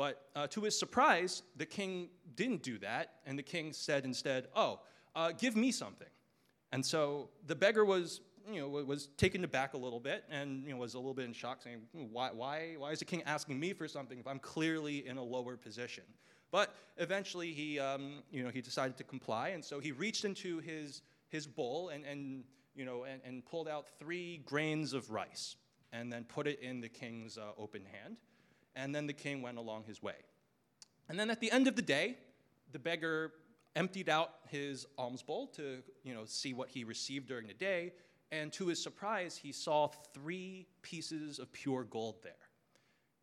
[0.01, 4.49] But uh, to his surprise, the king didn't do that, and the king said instead,
[4.57, 4.81] Oh,
[5.15, 6.09] uh, give me something.
[6.73, 10.71] And so the beggar was, you know, was taken aback a little bit and you
[10.71, 13.61] know, was a little bit in shock, saying, why, why, why is the king asking
[13.61, 16.05] me for something if I'm clearly in a lower position?
[16.51, 20.61] But eventually he, um, you know, he decided to comply, and so he reached into
[20.61, 22.45] his, his bowl and, and,
[22.75, 25.57] you know, and, and pulled out three grains of rice
[25.93, 28.17] and then put it in the king's uh, open hand.
[28.77, 30.15] And then the king went along his way.
[31.09, 32.19] And then at the end of the day,
[32.73, 33.33] the beggar
[33.77, 37.93] emptied out his alms bowl to you know, see what he received during the day.
[38.33, 42.33] And to his surprise, he saw three pieces of pure gold there.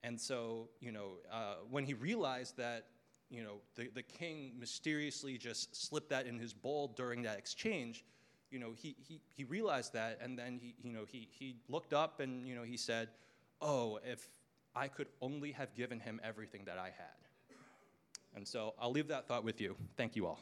[0.04, 2.88] And so, you know, uh, when he realized that,
[3.30, 8.06] you know, the, the king mysteriously just slipped that in his bowl during that exchange,
[8.52, 11.94] you know, he, he, he realized that, and then he, you know, he, he looked
[11.94, 13.10] up and, you know, he said,
[13.62, 14.30] oh, if
[14.78, 17.18] I could only have given him everything that I had.
[18.36, 19.76] And so I'll leave that thought with you.
[19.98, 20.40] Thank you all.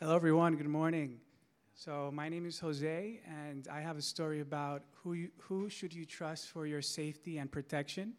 [0.00, 0.56] Hello, everyone.
[0.56, 1.20] Good morning.
[1.84, 5.92] So my name is Jose, and I have a story about who you, who should
[5.92, 8.12] you trust for your safety and protection.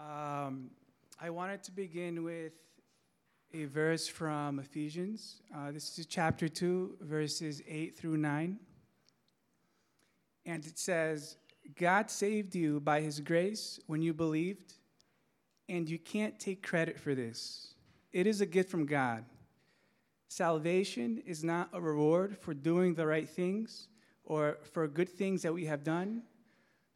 [0.00, 0.70] Um,
[1.20, 2.54] I wanted to begin with
[3.52, 5.42] a verse from Ephesians.
[5.54, 8.58] Uh, this is chapter two, verses eight through nine,
[10.46, 11.36] and it says,
[11.78, 14.72] "God saved you by His grace when you believed,
[15.68, 17.74] and you can't take credit for this.
[18.10, 19.26] It is a gift from God."
[20.34, 23.86] Salvation is not a reward for doing the right things
[24.24, 26.24] or for good things that we have done,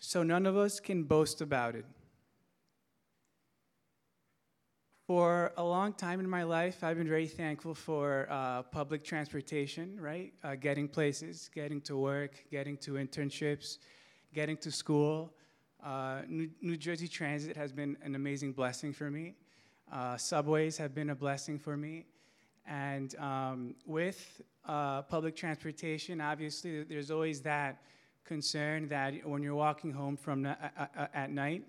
[0.01, 1.84] so none of us can boast about it.
[5.07, 10.01] For a long time in my life, I've been very thankful for uh, public transportation,
[10.01, 10.32] right?
[10.43, 13.78] Uh, getting places, getting to work, getting to internships,
[14.34, 15.32] getting to school.
[15.80, 19.36] Uh, New, New, Jersey Transit has been an amazing blessing for me.
[19.93, 22.05] Uh, subways have been a blessing for me.
[22.69, 27.81] And um, with uh, public transportation, obviously, there's always that
[28.25, 31.64] concern that when you're walking home from at night,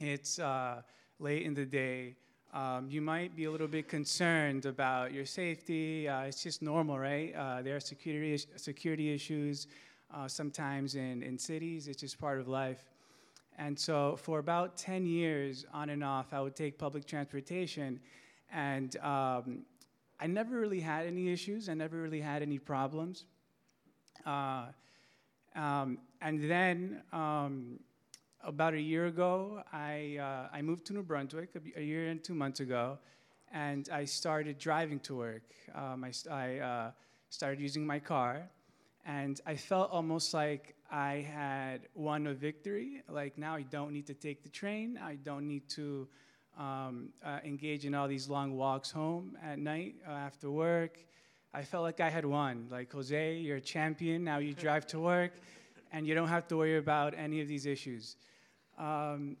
[0.00, 0.82] it's uh,
[1.20, 2.16] late in the day.
[2.52, 6.08] Um, you might be a little bit concerned about your safety.
[6.08, 7.32] Uh, it's just normal, right?
[7.34, 9.68] Uh, there are security is- security issues
[10.12, 11.86] uh, sometimes in, in cities.
[11.86, 12.84] It's just part of life.
[13.58, 18.00] And so, for about 10 years, on and off, I would take public transportation,
[18.52, 19.64] and um,
[20.18, 21.68] I never really had any issues.
[21.68, 23.24] I never really had any problems.
[24.24, 24.66] Uh,
[25.54, 27.78] um, and then um,
[28.42, 32.34] about a year ago, I, uh, I moved to New Brunswick a, year and two
[32.34, 32.98] months ago,
[33.52, 35.42] and I started driving to work.
[35.74, 36.90] Um, I, I uh,
[37.28, 38.48] started using my car,
[39.04, 43.02] and I felt almost like I had won a victory.
[43.08, 46.08] Like now I don't need to take the train, I don't need to
[46.56, 50.98] um, uh, engage in all these long walks home at night uh, after work.
[51.52, 52.68] I felt like I had won.
[52.70, 54.24] Like, Jose, you're a champion.
[54.24, 55.32] Now you drive to work,
[55.92, 58.16] and you don't have to worry about any of these issues.
[58.78, 59.36] Um,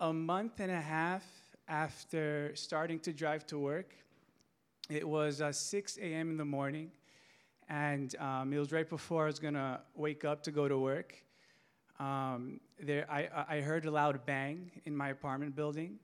[0.00, 1.24] a month and a half
[1.68, 3.94] after starting to drive to work,
[4.90, 6.30] it was uh, 6 a.m.
[6.30, 6.90] in the morning,
[7.68, 11.14] and um, it was right before I was to wake up to go to work.
[12.00, 15.98] Um, there, I, I heard a loud bang in my apartment building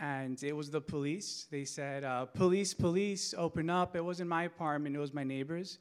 [0.00, 1.46] and it was the police.
[1.50, 5.78] They said, uh, "Police, police, open up!" It wasn't my apartment; it was my neighbor's.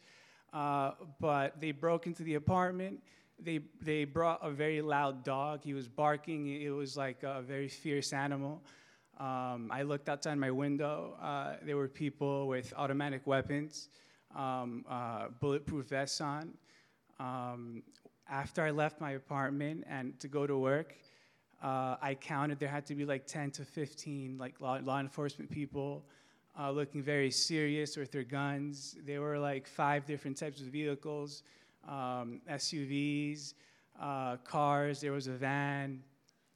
[0.52, 3.02] Uh, but they broke into the apartment.
[3.40, 5.64] They they brought a very loud dog.
[5.64, 6.62] He was barking.
[6.62, 8.62] It was like a very fierce animal.
[9.18, 11.16] Um, I looked outside my window.
[11.22, 13.90] Uh, there were people with automatic weapons,
[14.36, 16.54] um, uh, bulletproof vests on.
[17.20, 17.84] Um,
[18.30, 20.96] after I left my apartment and to go to work,
[21.62, 25.50] uh, I counted there had to be like 10 to 15 like law, law enforcement
[25.52, 26.06] people
[26.60, 28.98] uh, looking very serious with their guns.
[29.06, 31.44] There were like five different types of vehicles,
[31.88, 33.54] um, SUVs,
[34.00, 35.02] uh, cars.
[35.02, 36.02] There was a van.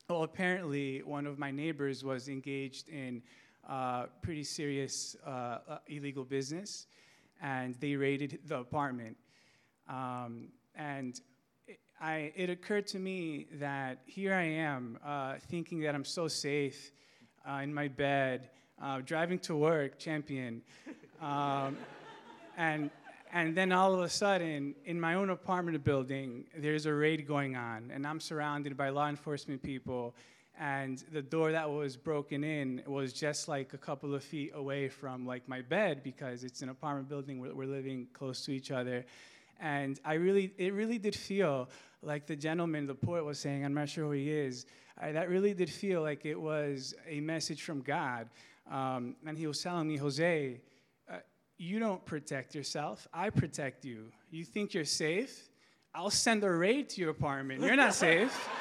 [0.09, 3.21] Well, apparently one of my neighbors was engaged in
[3.67, 6.87] uh, pretty serious uh, uh, illegal business,
[7.41, 9.15] and they raided the apartment.
[9.87, 11.19] Um, and
[12.03, 16.91] I, it occurred to me that here I am uh, thinking that I'm so safe
[17.49, 18.49] uh, in my bed,
[18.81, 20.63] uh, driving to work, champion.
[21.21, 21.77] Um,
[22.57, 22.89] and,
[23.31, 27.55] and then all of a sudden, in my own apartment building, there's a raid going
[27.55, 30.13] on, and I'm surrounded by law enforcement people.
[30.59, 34.89] And the door that was broken in was just like a couple of feet away
[34.89, 37.39] from like my bed because it's an apartment building.
[37.39, 39.05] We're, we're living close to each other,
[39.61, 41.69] and I really, it really did feel
[42.03, 43.63] like the gentleman, the poet was saying.
[43.65, 44.65] I'm not sure who he is.
[44.99, 48.29] I, that really did feel like it was a message from God.
[48.69, 50.61] Um, and he was telling me, Jose,
[51.11, 51.17] uh,
[51.57, 53.07] you don't protect yourself.
[53.13, 54.11] I protect you.
[54.31, 55.49] You think you're safe?
[55.95, 57.61] I'll send a raid to your apartment.
[57.61, 58.49] You're not safe.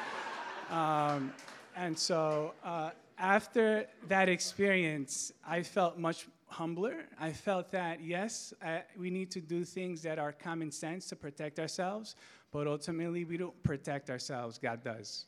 [0.71, 1.31] Um,
[1.75, 7.05] and so uh, after that experience, I felt much humbler.
[7.19, 11.15] I felt that, yes, uh, we need to do things that are common sense to
[11.15, 12.15] protect ourselves,
[12.53, 15.25] but ultimately, we don't protect ourselves, God does.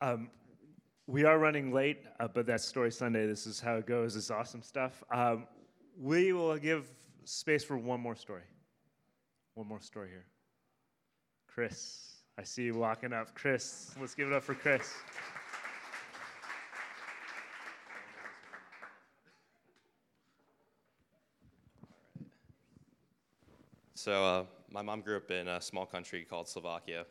[0.00, 0.30] Um,
[1.06, 3.26] we are running late, uh, but that's Story Sunday.
[3.26, 4.16] This is how it goes.
[4.16, 5.04] It's awesome stuff.
[5.12, 5.46] Um,
[6.00, 6.86] we will give
[7.24, 8.42] space for one more story.
[9.54, 10.24] One more story here.
[11.46, 13.34] Chris, I see you walking up.
[13.34, 14.92] Chris, let's give it up for Chris.
[24.04, 27.00] So, uh, my mom grew up in a small country called Slovakia.
[27.00, 27.06] It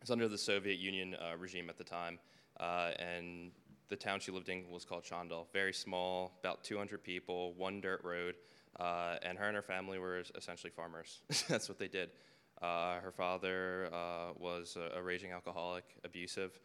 [0.00, 2.20] was under the Soviet Union uh, regime at the time,
[2.60, 3.50] uh, and
[3.88, 5.48] the town she lived in was called Chandel.
[5.52, 8.36] Very small, about 200 people, one dirt road,
[8.78, 11.22] uh, and her and her family were essentially farmers.
[11.48, 12.10] That's what they did.
[12.62, 16.60] Uh, her father uh, was a, a, raging alcoholic, abusive,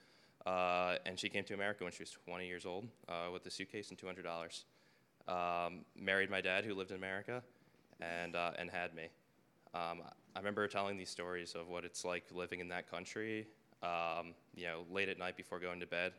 [0.46, 2.86] and she came to America when she was 20 years old
[3.34, 4.64] with a suitcase and $200.
[5.28, 7.42] Um, married my dad, who lived in America,
[8.00, 9.10] and and had me.
[9.76, 10.02] Um,
[10.36, 13.48] I remember telling these stories of what it's like living in that country,
[13.84, 16.14] um, you know, late at night before going to bed,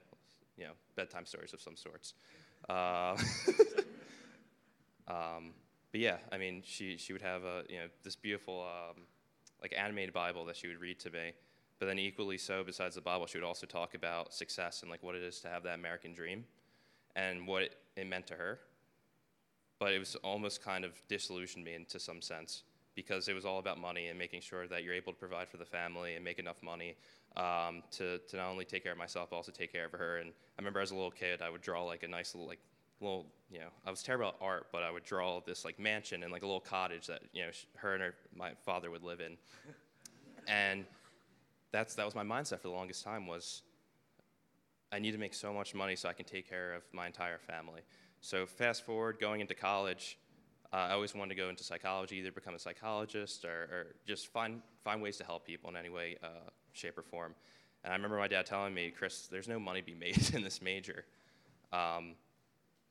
[0.59, 2.13] you know, bedtime stories of some sorts.
[2.69, 3.17] Uh,
[5.09, 5.55] um,
[5.91, 9.05] but yeah, I mean, she, she would have a, you know, this beautiful, um,
[9.63, 11.33] like animated Bible that she would read to me.
[11.79, 15.03] But then equally so, besides the Bible, she would also talk about success and like
[15.03, 16.45] what it is to have that American dream
[17.15, 18.61] and what it, it meant to her.
[19.79, 22.63] But it was almost kind of disillusioned me in, to some sense
[22.97, 25.59] because it was all about money and making sure that you're able to provide for
[25.59, 26.97] the family and make enough money
[27.37, 30.17] um, to, to not only take care of myself, but also take care of her.
[30.17, 32.59] And I remember as a little kid, I would draw like a nice little, like,
[33.01, 36.23] little, you know, I was terrible at art, but I would draw this like mansion
[36.23, 39.21] and like a little cottage that, you know, her and her, my father would live
[39.21, 39.37] in.
[40.49, 40.87] and
[41.73, 43.63] that's, that was my mindset for the longest time was
[44.91, 47.39] I need to make so much money so I can take care of my entire
[47.39, 47.83] family.
[48.23, 50.17] So fast forward, going into college,
[50.79, 54.61] I always wanted to go into psychology, either become a psychologist or, or just find,
[54.85, 57.35] find ways to help people in any way, uh, shape, or form.
[57.85, 60.43] And I remember my dad telling me, Chris, there's no money to be made in
[60.43, 61.05] this major.
[61.73, 62.15] Um,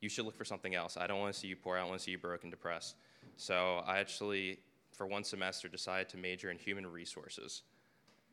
[0.00, 0.96] you should look for something else.
[0.96, 1.76] I don't want to see you poor.
[1.76, 2.96] I don't want to see you broke and depressed.
[3.36, 4.58] So I actually,
[4.92, 7.62] for one semester, decided to major in human resources.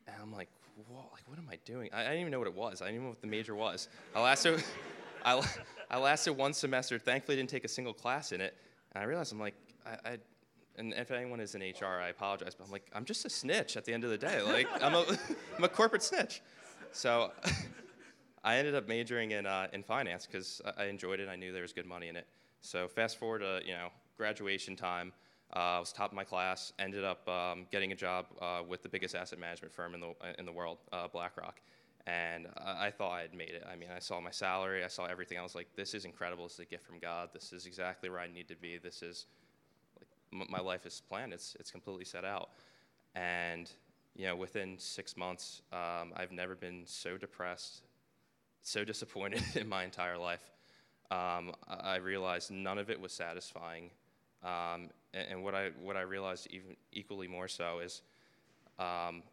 [0.08, 1.90] And I'm like, Whoa, like, what am I doing?
[1.94, 2.82] I, I didn't even know what it was.
[2.82, 3.90] I didn't even know what the major was.
[4.16, 4.64] I lasted,
[5.26, 5.40] I,
[5.90, 6.98] I lasted one semester.
[6.98, 8.56] Thankfully, didn't take a single class in it.
[8.94, 10.18] And I realized I'm like, I, I,
[10.78, 13.78] and if anyone is in HR, I apologize, but I'm like, I'm just a snitch
[13.78, 14.42] at the end of the day.
[14.42, 15.06] Like, I'm a,
[15.58, 16.42] I'm a corporate snitch.
[16.92, 17.32] So
[18.44, 21.30] I ended up majoring in, uh, in finance because I enjoyed it.
[21.30, 22.28] I knew there was good money in it.
[22.62, 25.12] So fast forward to, you know, graduation time.
[25.56, 28.82] Uh, I was top of my class, ended up um, getting a job uh, with
[28.82, 31.62] the biggest asset management firm in the, in the world, uh, BlackRock.
[32.06, 33.66] And I, I thought I had made it.
[33.72, 35.38] I mean, I saw my salary, I saw everything.
[35.38, 36.44] I was like, this is incredible.
[36.46, 37.30] This is a gift from God.
[37.34, 38.78] This is exactly where I need to be.
[38.78, 39.26] This is,
[39.98, 41.34] like, m- my life is planned.
[41.34, 42.50] It's, it's completely set out.
[43.16, 43.70] And,
[44.16, 47.84] you know, within six months, um, I've never been so depressed,
[48.62, 50.52] so disappointed in my entire life.
[51.12, 53.92] Um, I realized none of it was satisfying.
[54.44, 58.02] Um, and, and, what I what I realized even equally more so is
[58.80, 59.24] um,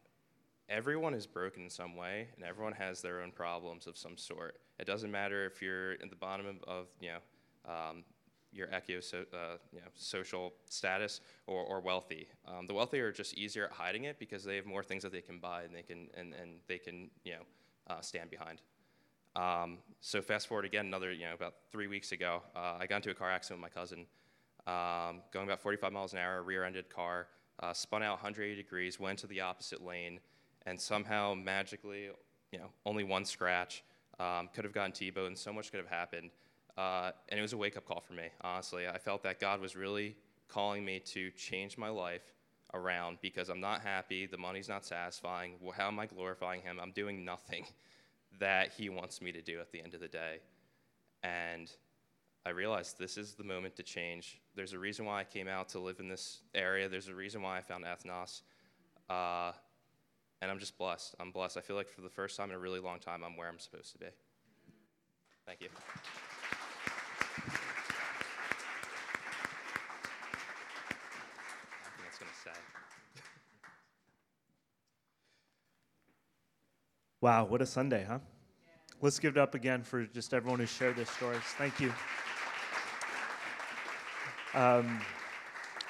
[0.70, 4.60] everyone is broken in some way, and everyone has their own problems of some sort.
[4.78, 8.04] It doesn't matter if you're at the bottom of, of you know, um,
[8.52, 12.28] your echo so, uh, you know, social status or, or wealthy.
[12.46, 15.12] Um, the wealthy are just easier at hiding it because they have more things that
[15.12, 17.42] they can buy and they can and, and they can you know
[17.88, 18.62] uh, stand behind.
[19.36, 22.96] Um, so fast forward again, another you know about three weeks ago, uh, I got
[22.96, 24.06] into a car accident with my cousin,
[24.66, 27.28] um, going about 45 miles an hour, rear-ended car,
[27.60, 30.18] uh, spun out 180 degrees, went to the opposite lane,
[30.66, 32.08] and somehow magically,
[32.52, 33.84] you know, only one scratch.
[34.18, 36.30] Um, could have gotten T-boned, and so much could have happened.
[36.76, 38.86] Uh, and it was a wake up call for me, honestly.
[38.86, 40.16] I felt that God was really
[40.48, 42.34] calling me to change my life
[42.74, 44.26] around because I'm not happy.
[44.26, 45.54] The money's not satisfying.
[45.74, 46.78] How am I glorifying Him?
[46.80, 47.66] I'm doing nothing
[48.40, 50.40] that He wants me to do at the end of the day.
[51.22, 51.70] And
[52.46, 54.40] I realized this is the moment to change.
[54.54, 56.88] There's a reason why I came out to live in this area.
[56.88, 58.42] There's a reason why I found Ethnos.
[59.08, 59.52] Uh,
[60.40, 61.14] and I'm just blessed.
[61.20, 61.56] I'm blessed.
[61.56, 63.58] I feel like for the first time in a really long time, I'm where I'm
[63.58, 64.06] supposed to be.
[65.46, 65.68] Thank you.
[77.22, 78.18] Wow, what a Sunday, huh?
[79.02, 81.42] Let's give it up again for just everyone who shared their stories.
[81.58, 81.92] Thank you.
[84.54, 85.02] Um,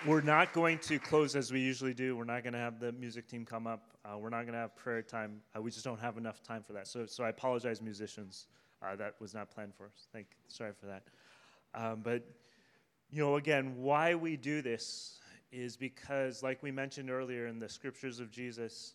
[0.06, 2.16] we're not going to close as we usually do.
[2.16, 3.90] We're not going to have the music team come up.
[4.04, 5.42] Uh, we're not going to have prayer time.
[5.54, 6.86] Uh, we just don't have enough time for that.
[6.86, 8.46] So, so I apologize, musicians.
[8.82, 10.08] Uh, that was not planned for us.
[10.10, 11.02] Thank, sorry for that.
[11.74, 12.26] Um, but,
[13.10, 15.20] you know, again, why we do this
[15.52, 18.94] is because, like we mentioned earlier in the scriptures of Jesus,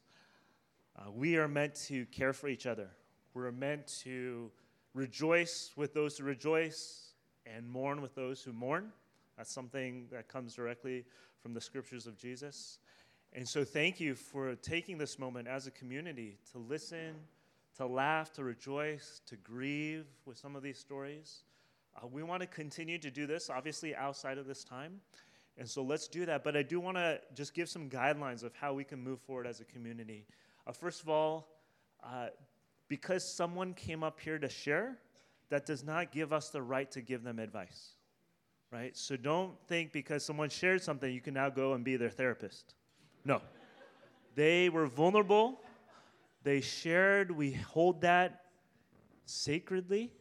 [0.98, 2.90] uh, we are meant to care for each other.
[3.36, 4.50] We're meant to
[4.96, 7.12] rejoice with those who rejoice
[7.46, 8.92] and mourn with those who mourn.
[9.38, 11.06] That's something that comes directly
[11.42, 12.80] from the scriptures of Jesus.
[13.34, 17.16] And so, thank you for taking this moment as a community to listen,
[17.78, 21.44] to laugh, to rejoice, to grieve with some of these stories.
[21.98, 25.02] Uh, we want to continue to do this, obviously, outside of this time.
[25.58, 26.46] And so, let's do that.
[26.46, 29.48] But I do want to just give some guidelines of how we can move forward
[29.48, 30.26] as a community.
[30.66, 31.50] Uh, first of all,
[32.04, 32.28] uh,
[32.88, 34.98] because someone came up here to share,
[35.50, 37.95] that does not give us the right to give them advice
[38.76, 38.98] right?
[38.98, 42.76] So don't think because someone shared something, you can now go and be their therapist.
[43.24, 43.42] No.
[44.36, 45.62] they were vulnerable.
[46.44, 47.32] They shared.
[47.32, 48.42] We hold that
[49.26, 50.12] sacredly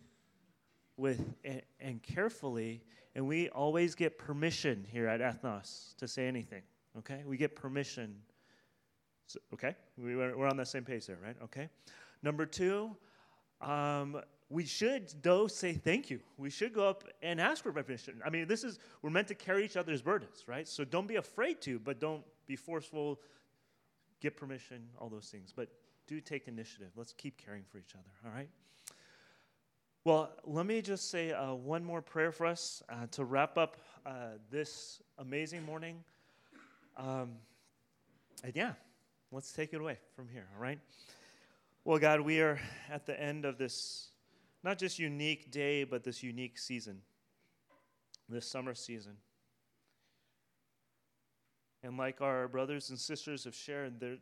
[0.96, 2.82] with and, and carefully,
[3.16, 6.62] and we always get permission here at Ethnos to say anything.
[6.98, 8.14] Okay, we get permission.
[9.26, 11.36] So, okay, we, we're on the same page there, right?
[11.42, 11.68] Okay.
[12.22, 12.96] Number two,
[13.60, 16.20] um, we should though say thank you.
[16.36, 18.20] We should go up and ask for permission.
[18.24, 20.68] I mean, this is we're meant to carry each other's burdens, right?
[20.68, 23.20] So don't be afraid to, but don't be forceful.
[24.20, 25.52] Get permission, all those things.
[25.54, 25.68] But
[26.06, 26.88] do take initiative.
[26.96, 28.10] Let's keep caring for each other.
[28.24, 28.48] All right.
[30.04, 33.78] Well, let me just say uh, one more prayer for us uh, to wrap up
[34.04, 36.04] uh, this amazing morning.
[36.98, 37.30] Um,
[38.42, 38.72] and yeah,
[39.32, 40.46] let's take it away from here.
[40.54, 40.78] All right.
[41.84, 44.08] Well, God, we are at the end of this
[44.64, 47.02] not just unique day, but this unique season,
[48.30, 49.18] this summer season.
[51.82, 54.16] And like our brothers and sisters have shared, there,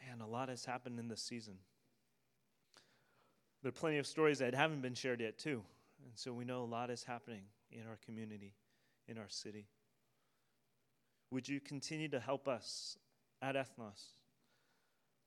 [0.00, 1.58] man, a lot has happened in this season.
[3.62, 5.62] There are plenty of stories that haven't been shared yet, too.
[6.02, 8.54] And so we know a lot is happening in our community,
[9.08, 9.66] in our city.
[11.30, 12.96] Would you continue to help us
[13.42, 14.12] at Ethnos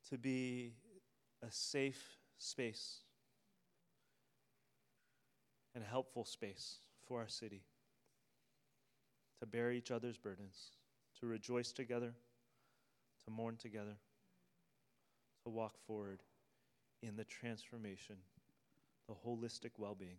[0.10, 0.74] to be
[1.44, 3.02] a safe space
[5.76, 7.64] and a helpful space for our city
[9.40, 10.72] to bear each other's burdens,
[11.20, 12.14] to rejoice together,
[13.26, 13.98] to mourn together,
[15.44, 16.22] to walk forward
[17.02, 18.16] in the transformation,
[19.08, 20.18] the holistic well being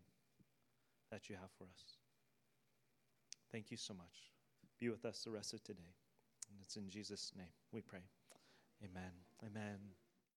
[1.11, 1.99] that you have for us.
[3.53, 4.33] Thank you so much.
[4.79, 5.95] Be with us the rest of today.
[6.49, 8.01] And it's in Jesus' name we pray.
[8.83, 9.13] Amen.
[9.45, 10.10] Amen.